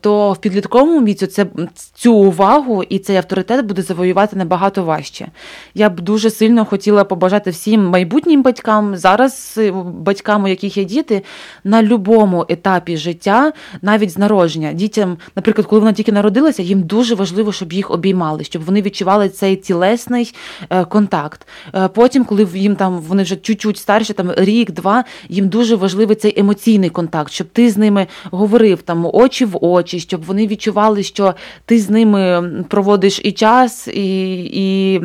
то 0.00 0.32
в 0.32 0.40
підлітковому 0.40 1.06
віці 1.06 1.26
це 1.26 1.46
цю 1.94 2.14
увагу 2.14 2.82
і 2.82 2.98
цей 2.98 3.16
авторитет 3.16 3.66
буде 3.66 3.82
завоювати 3.82 4.36
набагато 4.36 4.84
важче. 4.84 5.28
Я 5.74 5.90
б 5.90 6.00
дуже 6.00 6.30
сильно 6.30 6.64
хотіла 6.64 7.04
побажати 7.04 7.50
всім 7.50 7.84
майбутнім 7.84 8.42
батькам 8.42 8.96
зараз 8.96 9.60
батькам 9.84 10.31
батькам, 10.32 10.44
у 10.44 10.48
яких 10.48 10.76
є 10.76 10.84
діти, 10.84 11.22
на 11.64 11.82
будь-якому 11.82 12.46
етапі 12.48 12.96
життя, 12.96 13.52
навіть 13.82 14.10
з 14.10 14.18
народження. 14.18 14.72
Дітям, 14.72 15.18
наприклад, 15.36 15.66
коли 15.66 15.80
вона 15.80 15.92
тільки 15.92 16.12
народилася, 16.12 16.62
їм 16.62 16.82
дуже 16.82 17.14
важливо, 17.14 17.52
щоб 17.52 17.72
їх 17.72 17.90
обіймали, 17.90 18.44
щоб 18.44 18.64
вони 18.64 18.82
відчували 18.82 19.28
цей 19.28 19.56
тілесний 19.56 20.34
е, 20.70 20.84
контакт. 20.84 21.46
Е, 21.74 21.88
потім, 21.88 22.24
коли 22.24 22.46
їм 22.54 22.76
там 22.76 22.98
вони 22.98 23.22
вже 23.22 23.36
чуть-чуть 23.36 23.78
старші, 23.78 24.12
там 24.12 24.32
рік-два, 24.36 25.04
їм 25.28 25.48
дуже 25.48 25.76
важливий 25.76 26.16
цей 26.16 26.40
емоційний 26.40 26.90
контакт, 26.90 27.32
щоб 27.32 27.46
ти 27.46 27.70
з 27.70 27.76
ними 27.76 28.06
говорив 28.30 28.82
там 28.82 29.06
очі 29.12 29.44
в 29.44 29.64
очі, 29.64 30.00
щоб 30.00 30.24
вони 30.24 30.46
відчували, 30.46 31.02
що 31.02 31.34
ти 31.64 31.78
з 31.78 31.90
ними 31.90 32.42
проводиш 32.68 33.20
і 33.24 33.32
час, 33.32 33.88
і. 33.88 34.34
і 34.52 35.00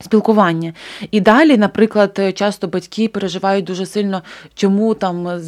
Спілкування. 0.00 0.72
І 1.10 1.20
далі, 1.20 1.56
наприклад, 1.56 2.20
часто 2.34 2.68
батьки 2.68 3.08
переживають 3.08 3.64
дуже 3.64 3.86
сильно, 3.86 4.22
чому 4.54 4.94
там 4.94 5.40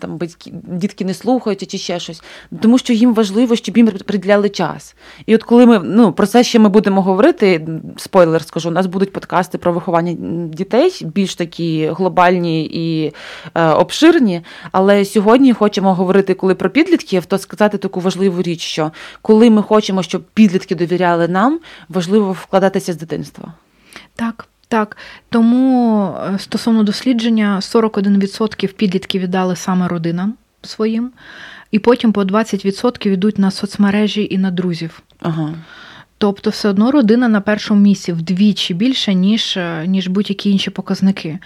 там 0.00 0.16
батьки, 0.18 0.52
дітки 0.52 1.04
не 1.04 1.14
слухаються 1.14 1.66
чи 1.66 1.78
ще 1.78 2.00
щось. 2.00 2.22
Тому 2.60 2.78
що 2.78 2.92
їм 2.92 3.14
важливо, 3.14 3.56
щоб 3.56 3.76
їм 3.76 3.86
приділяли 3.86 4.48
час. 4.48 4.96
І 5.26 5.34
от 5.34 5.42
коли 5.42 5.66
ми 5.66 5.78
ну, 5.78 6.12
про 6.12 6.26
це 6.26 6.44
ще 6.44 6.58
ми 6.58 6.68
будемо 6.68 7.02
говорити, 7.02 7.66
спойлер 7.96 8.42
скажу, 8.42 8.68
у 8.68 8.72
нас 8.72 8.86
будуть 8.86 9.12
подкасти 9.12 9.58
про 9.58 9.72
виховання 9.72 10.12
дітей, 10.48 10.92
більш 11.02 11.34
такі 11.34 11.86
глобальні 11.86 12.64
і 12.64 13.12
е, 13.54 13.68
обширні. 13.68 14.42
Але 14.72 15.04
сьогодні 15.04 15.52
хочемо 15.52 15.94
говорити, 15.94 16.34
коли 16.34 16.54
про 16.54 16.70
підлітків, 16.70 17.26
то 17.26 17.38
сказати 17.38 17.78
таку 17.78 18.00
важливу 18.00 18.42
річ, 18.42 18.60
що 18.60 18.90
коли 19.22 19.50
ми 19.50 19.62
хочемо, 19.62 20.02
щоб 20.02 20.22
підлітки 20.34 20.74
довіряли 20.74 21.28
нам, 21.28 21.60
важливо 21.88 22.32
вкладатися 22.32 22.92
з 22.92 22.96
дитинства. 22.96 23.52
Так, 24.16 24.46
так. 24.68 24.96
Тому 25.30 26.06
е, 26.34 26.38
стосовно 26.38 26.82
дослідження, 26.82 27.58
41% 27.62 28.72
підлітків 28.72 29.22
віддали 29.22 29.56
саме 29.56 29.88
родинам 29.88 30.34
своїм, 30.62 31.10
і 31.70 31.78
потім 31.78 32.12
по 32.12 32.22
20% 32.22 33.08
йдуть 33.08 33.38
на 33.38 33.50
соцмережі 33.50 34.28
і 34.30 34.38
на 34.38 34.50
друзів. 34.50 35.02
Ага. 35.20 35.54
Тобто, 36.18 36.50
все 36.50 36.68
одно 36.68 36.90
родина 36.90 37.28
на 37.28 37.40
першому 37.40 37.80
місці 37.80 38.12
вдвічі 38.12 38.74
більше, 38.74 39.14
ніж, 39.14 39.56
е, 39.56 39.84
ніж 39.86 40.08
будь-які 40.08 40.50
інші 40.50 40.70
показники. 40.70 41.38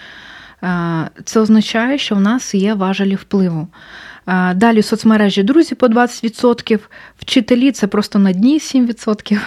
Е, 0.63 1.11
це 1.25 1.41
означає, 1.41 1.99
що 1.99 2.15
в 2.15 2.21
нас 2.21 2.55
є 2.55 2.75
важелі 2.75 3.15
впливу. 3.15 3.69
Далі 4.55 4.83
соцмережі 4.83 5.43
друзі 5.43 5.75
по 5.75 5.87
20%, 5.87 6.79
вчителі 7.19 7.73
це 7.73 7.87
просто 7.87 8.19
на 8.19 8.33
дні 8.33 8.59
7%. 8.59 9.41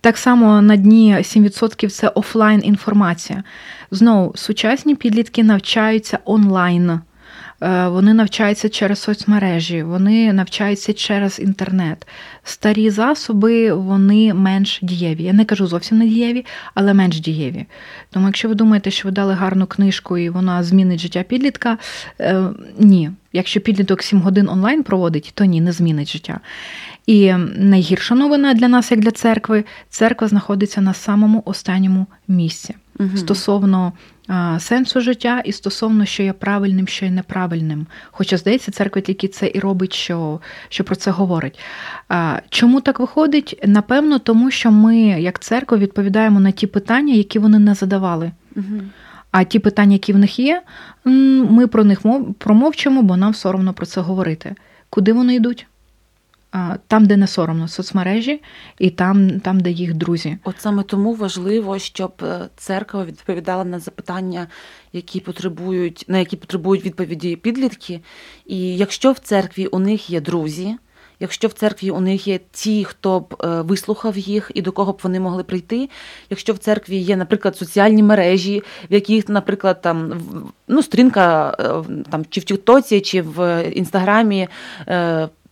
Так 0.00 0.18
само 0.18 0.62
на 0.62 0.76
дні 0.76 1.14
7% 1.16 1.88
це 1.88 2.08
офлайн 2.08 2.60
інформація. 2.64 3.44
Знову 3.90 4.32
сучасні 4.36 4.94
підлітки 4.94 5.44
навчаються 5.44 6.18
онлайн. 6.24 7.00
Е, 7.62 7.88
вони 7.88 8.14
навчаються 8.14 8.68
через 8.68 8.98
соцмережі, 8.98 9.82
вони 9.82 10.32
навчаються 10.32 10.92
через 10.92 11.38
інтернет. 11.38 12.06
Старі 12.44 12.90
засоби 12.90 13.72
вони 13.72 14.34
менш 14.34 14.78
дієві. 14.82 15.22
Я 15.22 15.32
не 15.32 15.44
кажу 15.44 15.66
зовсім 15.66 15.98
не 15.98 16.06
дієві, 16.06 16.46
але 16.74 16.94
менш 16.94 17.20
дієві. 17.20 17.66
Тому, 18.10 18.26
якщо 18.26 18.48
ви 18.48 18.54
думаєте, 18.54 18.90
що 18.90 19.08
ви 19.08 19.12
дали 19.12 19.34
гарну 19.34 19.66
книжку 19.66 20.18
і 20.18 20.30
вона 20.30 20.62
змінить 20.62 21.00
життя 21.00 21.22
підлітка, 21.22 21.78
е, 22.20 22.42
ні. 22.78 23.10
Якщо 23.32 23.60
підліток 23.60 24.02
7 24.02 24.20
годин 24.20 24.48
онлайн 24.48 24.82
проводить, 24.82 25.32
то 25.34 25.44
ні, 25.44 25.60
не 25.60 25.72
змінить 25.72 26.12
життя. 26.12 26.40
І 27.06 27.34
найгірша 27.56 28.14
новина 28.14 28.54
для 28.54 28.68
нас, 28.68 28.90
як 28.90 29.00
для 29.00 29.10
церкви, 29.10 29.64
церква 29.88 30.28
знаходиться 30.28 30.80
на 30.80 30.94
самому 30.94 31.42
останньому 31.46 32.06
місці 32.28 32.74
угу. 33.00 33.16
стосовно 33.16 33.92
сенсу 34.58 35.00
життя 35.00 35.42
і 35.44 35.52
стосовно, 35.52 36.04
що 36.04 36.22
є 36.22 36.32
правильним, 36.32 36.88
що 36.88 37.04
є 37.04 37.10
неправильним. 37.10 37.86
Хоча, 38.10 38.36
здається, 38.36 38.72
церква 38.72 39.02
тільки 39.02 39.28
це 39.28 39.50
і 39.54 39.58
робить, 39.58 39.92
що, 39.94 40.40
що 40.68 40.84
про 40.84 40.96
це 40.96 41.10
говорить. 41.10 41.58
Чому 42.48 42.80
так 42.80 43.00
виходить? 43.00 43.60
Напевно, 43.66 44.18
тому 44.18 44.50
що 44.50 44.70
ми, 44.70 44.98
як 44.98 45.38
церква, 45.38 45.78
відповідаємо 45.78 46.40
на 46.40 46.50
ті 46.50 46.66
питання, 46.66 47.14
які 47.14 47.38
вони 47.38 47.58
не 47.58 47.74
задавали. 47.74 48.32
Угу. 48.56 48.80
А 49.30 49.44
ті 49.44 49.58
питання, 49.58 49.92
які 49.92 50.12
в 50.12 50.18
них 50.18 50.38
є, 50.38 50.62
ми 51.04 51.66
про 51.66 51.84
них 51.84 52.00
промовчимо, 52.38 53.02
бо 53.02 53.16
нам 53.16 53.34
соромно 53.34 53.72
про 53.72 53.86
це 53.86 54.00
говорити. 54.00 54.54
Куди 54.90 55.12
вони 55.12 55.34
йдуть? 55.34 55.66
Там, 56.86 57.06
де 57.06 57.16
не 57.16 57.26
соромно, 57.26 57.68
соцмережі, 57.68 58.42
і 58.78 58.90
там, 58.90 59.40
там, 59.40 59.60
де 59.60 59.70
їх 59.70 59.94
друзі. 59.94 60.38
От 60.44 60.54
саме 60.58 60.82
тому 60.82 61.14
важливо, 61.14 61.78
щоб 61.78 62.12
е, 62.22 62.48
церква 62.56 63.04
відповідала 63.04 63.64
на 63.64 63.78
запитання, 63.78 64.46
які 64.92 65.20
потребують, 65.20 66.04
на 66.08 66.18
які 66.18 66.36
потребують 66.36 66.84
відповіді 66.84 67.36
підлітки. 67.36 68.00
І 68.46 68.76
якщо 68.76 69.12
в 69.12 69.18
церкві 69.18 69.66
у 69.66 69.78
них 69.78 70.10
є 70.10 70.20
друзі. 70.20 70.76
Якщо 71.22 71.48
в 71.48 71.52
церкві 71.52 71.90
у 71.90 72.00
них 72.00 72.26
є 72.26 72.40
ті, 72.50 72.84
хто 72.84 73.20
б 73.20 73.34
е, 73.44 73.62
вислухав 73.62 74.18
їх 74.18 74.50
і 74.54 74.62
до 74.62 74.72
кого 74.72 74.92
б 74.92 75.00
вони 75.02 75.20
могли 75.20 75.44
прийти. 75.44 75.88
Якщо 76.30 76.52
в 76.52 76.58
церкві 76.58 76.96
є, 76.96 77.16
наприклад, 77.16 77.56
соціальні 77.56 78.02
мережі, 78.02 78.62
в 78.90 78.94
яких, 78.94 79.28
наприклад, 79.28 79.82
там 79.82 80.22
ну, 80.68 80.82
сторінка 80.82 81.56
е, 81.60 81.94
там 82.10 82.24
чи 82.30 82.40
в 82.40 82.44
Тіктоці, 82.44 83.00
чи 83.00 83.22
в 83.22 83.64
інстаграмі 83.70 84.48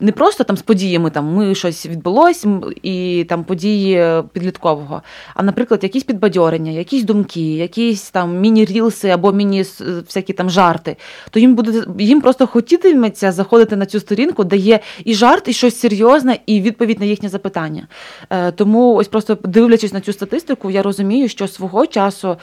не 0.00 0.12
просто 0.12 0.44
там 0.44 0.56
з 0.56 0.62
подіями, 0.62 1.10
там 1.10 1.34
ми 1.34 1.54
щось 1.54 1.86
відбулось 1.86 2.46
і 2.82 3.26
там 3.28 3.44
події 3.44 4.22
підліткового, 4.32 5.02
а, 5.34 5.42
наприклад, 5.42 5.82
якісь 5.82 6.04
підбадьорення, 6.04 6.72
якісь 6.72 7.02
думки, 7.02 7.40
якісь 7.40 8.10
там 8.10 8.40
міні-рілси 8.40 9.08
або 9.08 9.32
міні-всякі 9.32 10.32
там 10.32 10.50
жарти, 10.50 10.96
то 11.30 11.40
їм 11.40 11.54
буде 11.54 11.84
їм 11.98 12.20
просто 12.20 12.46
хотітиметься 12.46 13.32
заходити 13.32 13.76
на 13.76 13.86
цю 13.86 14.00
сторінку, 14.00 14.44
де 14.44 14.56
є 14.56 14.80
і 15.04 15.14
жарт, 15.14 15.48
і 15.48 15.52
щось 15.52 15.80
серйозне, 15.80 16.38
і 16.46 16.60
відповідь 16.60 17.00
на 17.00 17.06
їхнє 17.06 17.28
запитання. 17.28 17.88
Е, 18.30 18.52
тому 18.52 18.94
ось 18.94 19.08
просто 19.08 19.38
дивлячись 19.44 19.92
на 19.92 20.00
цю 20.00 20.12
статистику, 20.12 20.70
я 20.70 20.82
розумію, 20.82 21.28
що 21.28 21.48
свого 21.48 21.86
часу 21.86 22.28
е, 22.28 22.36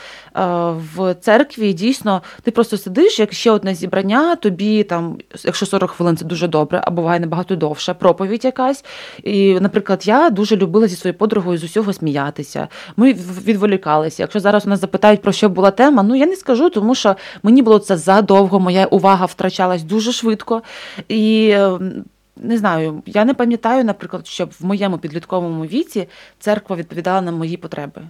в 0.96 1.16
церкві 1.22 1.74
дійсно 1.74 2.22
ти 2.44 2.52
просто 2.52 2.78
сидиш, 2.78 3.20
як 3.20 3.34
ще 3.34 3.52
одне 3.52 3.76
зібрання, 3.76 4.36
тобі 4.36 4.84
там, 4.84 5.18
якщо 5.44 5.66
40 5.66 5.92
хвилин, 5.92 6.18
це 6.18 6.26
дуже 6.26 6.48
добре, 6.48 6.82
а 6.84 6.92
буває 6.92 7.20
набагато 7.20 7.45
довше 7.54 7.94
проповідь 7.94 8.46
якась. 8.46 8.86
І, 9.24 9.60
наприклад, 9.60 10.08
я 10.08 10.30
дуже 10.30 10.56
любила 10.56 10.88
зі 10.88 10.96
своєю 10.96 11.18
подругою 11.18 11.58
з 11.58 11.64
усього 11.64 11.94
сміятися. 11.94 12.68
Ми 12.98 13.14
відволікалися. 13.14 14.24
Якщо 14.24 14.40
зараз 14.40 14.66
у 14.66 14.70
нас 14.70 14.82
запитають, 14.82 15.22
про 15.22 15.32
що 15.32 15.50
була 15.50 15.72
тема, 15.72 16.04
ну 16.04 16.16
я 16.16 16.26
не 16.26 16.36
скажу, 16.36 16.70
тому 16.70 16.96
що 16.96 17.16
мені 17.44 17.62
було 17.62 17.80
це 17.80 17.98
задовго, 17.98 18.60
моя 18.60 18.86
увага 18.86 19.26
втрачалась 19.26 19.84
дуже 19.84 20.12
швидко. 20.12 20.62
І 21.08 21.50
ем, 21.52 22.04
не 22.38 22.58
знаю, 22.58 23.04
я 23.06 23.26
не 23.26 23.34
пам'ятаю, 23.34 23.84
наприклад, 23.84 24.28
щоб 24.28 24.50
в 24.60 24.66
моєму 24.66 24.98
підлітковому 24.98 25.66
віці 25.66 26.08
церква 26.40 26.76
відповідала 26.76 27.22
на 27.22 27.32
мої 27.32 27.58
потреби. 27.58 28.02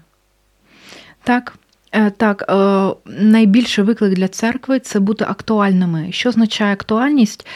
Так. 1.23 1.53
Е, 1.95 2.11
так, 2.11 2.45
е, 2.49 2.95
найбільший 3.05 3.83
виклик 3.83 4.13
для 4.13 4.27
церкви 4.27 4.79
це 4.79 4.99
бути 4.99 5.25
актуальними. 5.27 6.11
Що 6.11 6.29
означає 6.29 6.73
актуальність? 6.73 7.47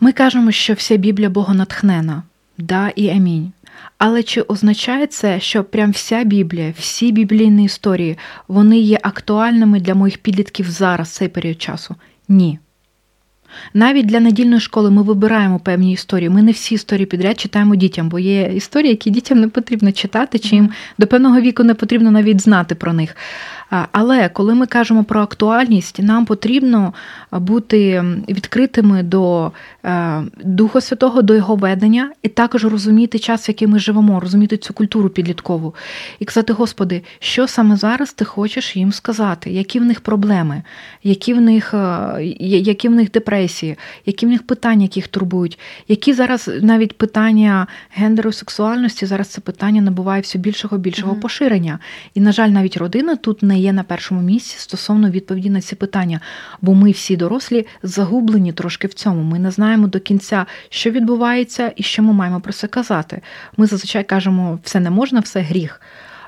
Ми 0.00 0.12
кажемо, 0.12 0.50
що 0.50 0.74
вся 0.74 0.96
Біблія 0.96 1.30
богонатхнена, 1.30 2.22
да 2.58 2.88
і 2.88 3.08
амінь. 3.08 3.52
Але 3.98 4.22
чи 4.22 4.40
означає 4.40 5.06
це, 5.06 5.40
що 5.40 5.64
прям 5.64 5.90
вся 5.90 6.24
Біблія, 6.24 6.74
всі 6.78 7.12
біблійні 7.12 7.64
історії, 7.64 8.18
вони 8.48 8.78
є 8.78 8.98
актуальними 9.02 9.80
для 9.80 9.94
моїх 9.94 10.18
підлітків 10.18 10.70
зараз, 10.70 11.08
цей 11.08 11.28
період 11.28 11.62
часу? 11.62 11.94
Ні. 12.28 12.58
Навіть 13.74 14.06
для 14.06 14.20
недільної 14.20 14.60
школи 14.60 14.90
ми 14.90 15.02
вибираємо 15.02 15.58
певні 15.58 15.92
історії. 15.92 16.30
Ми 16.30 16.42
не 16.42 16.52
всі 16.52 16.74
історії 16.74 17.06
підряд 17.06 17.40
читаємо 17.40 17.76
дітям, 17.76 18.08
бо 18.08 18.18
є 18.18 18.52
історії, 18.54 18.90
які 18.90 19.10
дітям 19.10 19.40
не 19.40 19.48
потрібно 19.48 19.92
читати, 19.92 20.38
чи 20.38 20.56
їм 20.56 20.70
до 20.98 21.06
певного 21.06 21.40
віку 21.40 21.64
не 21.64 21.74
потрібно 21.74 22.10
навіть 22.10 22.40
знати 22.40 22.74
про 22.74 22.92
них. 22.92 23.16
Але 23.92 24.28
коли 24.28 24.54
ми 24.54 24.66
кажемо 24.66 25.04
про 25.04 25.20
актуальність, 25.20 26.02
нам 26.02 26.24
потрібно 26.26 26.94
бути 27.32 28.04
відкритими 28.28 29.02
до 29.02 29.52
Духа 30.44 30.80
Святого, 30.80 31.22
до 31.22 31.34
його 31.34 31.56
ведення, 31.56 32.12
і 32.22 32.28
також 32.28 32.64
розуміти 32.64 33.18
час, 33.18 33.48
в 33.48 33.50
який 33.50 33.68
ми 33.68 33.78
живемо, 33.78 34.20
розуміти 34.20 34.56
цю 34.56 34.74
культуру 34.74 35.08
підліткову. 35.08 35.74
І 36.18 36.24
казати, 36.24 36.52
Господи, 36.52 37.02
що 37.18 37.46
саме 37.46 37.76
зараз 37.76 38.12
ти 38.12 38.24
хочеш 38.24 38.76
їм 38.76 38.92
сказати, 38.92 39.50
які 39.50 39.80
в 39.80 39.84
них 39.84 40.00
проблеми, 40.00 40.62
які 41.02 41.34
в 41.34 41.40
них 41.40 41.74
е, 41.74 42.16
які 42.40 42.88
в 42.88 42.92
них 42.92 43.10
депресії, 43.10 43.76
які 44.06 44.26
в 44.26 44.28
них 44.28 44.42
питання, 44.42 44.82
які 44.82 45.00
їх 45.00 45.08
турбують, 45.08 45.58
які 45.88 46.12
зараз 46.12 46.50
навіть 46.62 46.98
питання 46.98 47.66
гендеру 47.90 48.32
сексуальності, 48.32 49.06
зараз 49.06 49.28
це 49.28 49.40
питання 49.40 49.82
набуває 49.82 50.22
все 50.22 50.38
більшого 50.38 50.78
більшого 50.78 51.14
mm-hmm. 51.14 51.20
поширення. 51.20 51.78
І, 52.14 52.20
на 52.20 52.32
жаль, 52.32 52.48
навіть 52.48 52.76
родина 52.76 53.16
тут 53.16 53.42
не 53.42 53.58
є 53.58 53.72
на 53.72 53.82
першому 53.82 54.20
місці 54.20 54.54
стосовно 54.58 55.10
відповіді 55.10 55.50
на 55.50 55.60
ці 55.60 55.76
питання, 55.76 56.20
бо 56.60 56.74
ми 56.74 56.90
всі 56.90 57.16
дорослі 57.16 57.66
загублені 57.82 58.52
трошки 58.52 58.86
в 58.86 58.94
цьому. 58.94 59.22
Ми 59.22 59.38
не 59.38 59.50
знаємо 59.50 59.73
до 59.76 60.00
кінця, 60.00 60.46
що 60.68 60.90
відбувається 60.90 61.72
і 61.76 61.82
що 61.82 62.02
ми 62.02 62.12
маємо 62.12 62.40
про 62.40 62.52
це 62.52 62.66
казати. 62.66 63.20
Ми 63.56 63.66
зазвичай 63.66 64.04
кажемо, 64.04 64.58
все 64.62 64.80
не 64.80 64.90
можна, 64.90 65.20
все 65.20 65.40
гріх. 65.40 65.80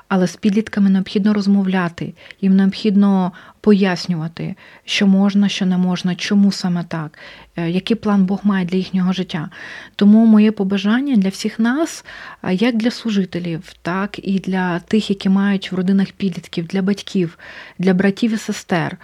Але 0.09 0.27
з 0.27 0.35
підлітками 0.35 0.89
необхідно 0.89 1.33
розмовляти, 1.33 2.13
їм 2.41 2.55
необхідно 2.55 3.31
пояснювати, 3.61 4.55
що 4.85 5.07
можна, 5.07 5.49
що 5.49 5.65
не 5.65 5.77
можна, 5.77 6.15
чому 6.15 6.51
саме 6.51 6.83
так, 6.83 7.19
е, 7.55 7.69
який 7.69 7.97
план 7.97 8.25
Бог 8.25 8.39
має 8.43 8.65
для 8.65 8.77
їхнього 8.77 9.13
життя. 9.13 9.49
Тому 9.95 10.25
моє 10.25 10.51
побажання 10.51 11.15
для 11.15 11.29
всіх 11.29 11.59
нас, 11.59 12.05
як 12.51 12.77
для 12.77 12.91
служителів, 12.91 13.73
так 13.81 14.19
і 14.23 14.39
для 14.39 14.79
тих, 14.79 15.09
які 15.09 15.29
мають 15.29 15.71
в 15.71 15.75
родинах 15.75 16.11
підлітків, 16.11 16.67
для 16.67 16.81
батьків, 16.81 17.37
для 17.79 17.93
братів 17.93 18.33
і 18.33 18.37
сестер, 18.37 18.97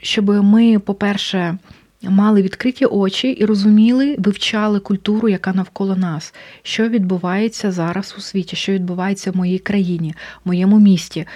щоб 0.00 0.44
ми, 0.44 0.78
по-перше, 0.78 1.58
мали 2.10 2.42
відкриті 2.42 2.84
очі 2.84 3.28
і 3.28 3.44
розуміли, 3.44 4.16
вивчали 4.18 4.80
культуру, 4.80 5.28
яка 5.28 5.52
навколо 5.52 5.96
нас, 5.96 6.34
що 6.62 6.88
відбувається 6.88 7.72
зараз 7.72 8.14
у 8.18 8.20
світі, 8.20 8.56
що 8.56 8.72
відбувається 8.72 9.30
в 9.30 9.36
моїй 9.36 9.58
країні, 9.58 10.14
в 10.44 10.48
моєму 10.48 10.78
місті, 10.78 11.26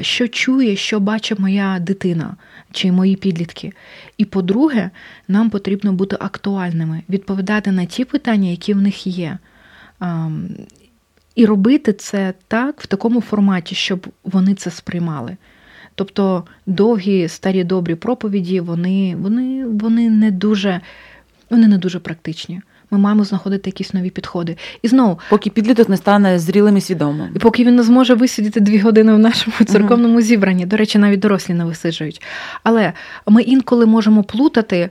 що 0.00 0.28
чує, 0.28 0.76
що 0.76 1.00
бачить 1.00 1.38
моя 1.38 1.78
дитина 1.78 2.36
чи 2.72 2.92
мої 2.92 3.16
підлітки. 3.16 3.72
І 4.18 4.24
по-друге, 4.24 4.90
нам 5.28 5.50
потрібно 5.50 5.92
бути 5.92 6.16
актуальними, 6.20 7.02
відповідати 7.08 7.72
на 7.72 7.84
ті 7.84 8.04
питання, 8.04 8.48
які 8.48 8.74
в 8.74 8.80
них 8.80 9.06
є. 9.06 9.38
І 11.34 11.46
робити 11.46 11.92
це 11.92 12.34
так 12.48 12.80
в 12.80 12.86
такому 12.86 13.20
форматі, 13.20 13.74
щоб 13.74 14.06
вони 14.24 14.54
це 14.54 14.70
сприймали. 14.70 15.36
Тобто 15.94 16.44
довгі 16.66 17.28
старі 17.28 17.64
добрі 17.64 17.94
проповіді, 17.94 18.60
вони 18.60 19.16
вони, 19.16 19.66
вони 19.66 20.10
не 20.10 20.30
дуже 20.30 20.80
вони 21.50 21.66
не 21.66 21.78
дуже 21.78 21.98
практичні. 21.98 22.60
Ми 22.92 22.98
маємо 22.98 23.24
знаходити 23.24 23.70
якісь 23.70 23.94
нові 23.94 24.10
підходи. 24.10 24.56
І 24.82 24.88
знову, 24.88 25.18
поки 25.30 25.50
підліток 25.50 25.88
не 25.88 25.96
стане 25.96 26.38
зрілим 26.38 26.76
і 26.76 26.80
свідомим. 26.80 27.28
І 27.36 27.38
поки 27.38 27.64
він 27.64 27.76
не 27.76 27.82
зможе 27.82 28.14
висидіти 28.14 28.60
дві 28.60 28.78
години 28.78 29.14
в 29.14 29.18
нашому 29.18 29.56
церковному 29.66 30.18
uh-huh. 30.18 30.22
зібранні. 30.22 30.66
До 30.66 30.76
речі, 30.76 30.98
навіть 30.98 31.20
дорослі 31.20 31.54
не 31.54 31.64
висиджують. 31.64 32.22
Але 32.62 32.92
ми 33.26 33.42
інколи 33.42 33.86
можемо 33.86 34.22
плутати 34.22 34.90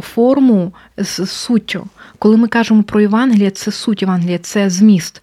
форму 0.00 0.72
з 0.96 1.26
суттю. 1.26 1.86
Коли 2.18 2.36
ми 2.36 2.48
кажемо 2.48 2.82
про 2.82 3.00
Євангеліє, 3.00 3.50
це 3.50 3.70
суть 3.70 4.02
Євангелія, 4.02 4.38
це 4.38 4.70
зміст 4.70 5.22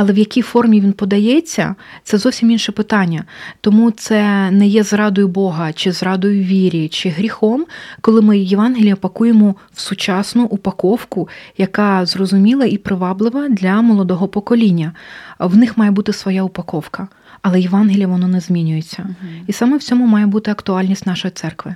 але 0.00 0.12
в 0.12 0.18
якій 0.18 0.42
формі 0.42 0.80
він 0.80 0.92
подається, 0.92 1.74
це 2.02 2.18
зовсім 2.18 2.50
інше 2.50 2.72
питання. 2.72 3.24
Тому 3.60 3.90
це 3.90 4.50
не 4.50 4.66
є 4.66 4.82
зрадою 4.82 5.28
Бога, 5.28 5.72
чи 5.72 5.92
зрадою 5.92 6.42
вірі, 6.42 6.88
чи 6.88 7.08
гріхом, 7.08 7.66
коли 8.00 8.20
ми 8.20 8.38
Євангелія 8.38 8.96
пакуємо 8.96 9.54
в 9.72 9.80
сучасну 9.80 10.44
упаковку, 10.44 11.28
яка 11.58 12.06
зрозуміла 12.06 12.64
і 12.64 12.78
приваблива 12.78 13.48
для 13.48 13.82
молодого 13.82 14.28
покоління. 14.28 14.92
В 15.38 15.56
них 15.56 15.78
має 15.78 15.90
бути 15.90 16.12
своя 16.12 16.42
упаковка, 16.42 17.08
але 17.42 17.60
Євангеліє 17.60 18.06
воно 18.06 18.28
не 18.28 18.40
змінюється. 18.40 19.02
Угу. 19.02 19.30
І 19.46 19.52
саме 19.52 19.76
в 19.76 19.82
цьому 19.82 20.06
має 20.06 20.26
бути 20.26 20.50
актуальність 20.50 21.06
нашої 21.06 21.32
церкви. 21.32 21.74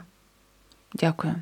Дякую. 0.94 1.34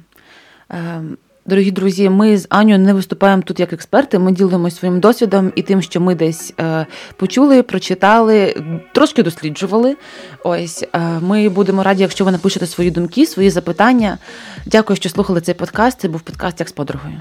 Дорогі 1.47 1.71
друзі, 1.71 2.09
ми 2.09 2.39
з 2.39 2.47
Аню 2.51 2.79
не 2.79 2.95
виступаємо 2.95 3.43
тут 3.43 3.61
як 3.61 3.73
експерти. 3.73 4.19
Ми 4.19 4.33
ділимося 4.33 4.77
своїм 4.77 5.01
досвідом 5.01 5.53
і 5.57 5.63
тим, 5.63 5.83
що 5.83 6.01
ми 6.01 6.15
десь 6.15 6.55
е, 6.61 6.87
почули, 7.17 7.63
прочитали, 7.63 8.63
трошки 8.95 9.23
досліджували. 9.23 9.97
Ось 10.45 10.85
е, 10.95 11.01
ми 11.21 11.49
будемо 11.49 11.83
раді, 11.83 12.03
якщо 12.03 12.25
ви 12.25 12.33
напишете 12.33 12.67
свої 12.67 12.91
думки, 12.91 13.27
свої 13.27 13.51
запитання. 13.51 14.19
Дякую, 14.67 14.97
що 14.97 15.09
слухали 15.09 15.41
цей 15.41 15.55
подкаст. 15.55 16.01
Це 16.01 16.09
був 16.09 16.21
подкаст 16.21 16.61
як 16.61 16.69
з 16.69 16.73
подругою. 16.73 17.21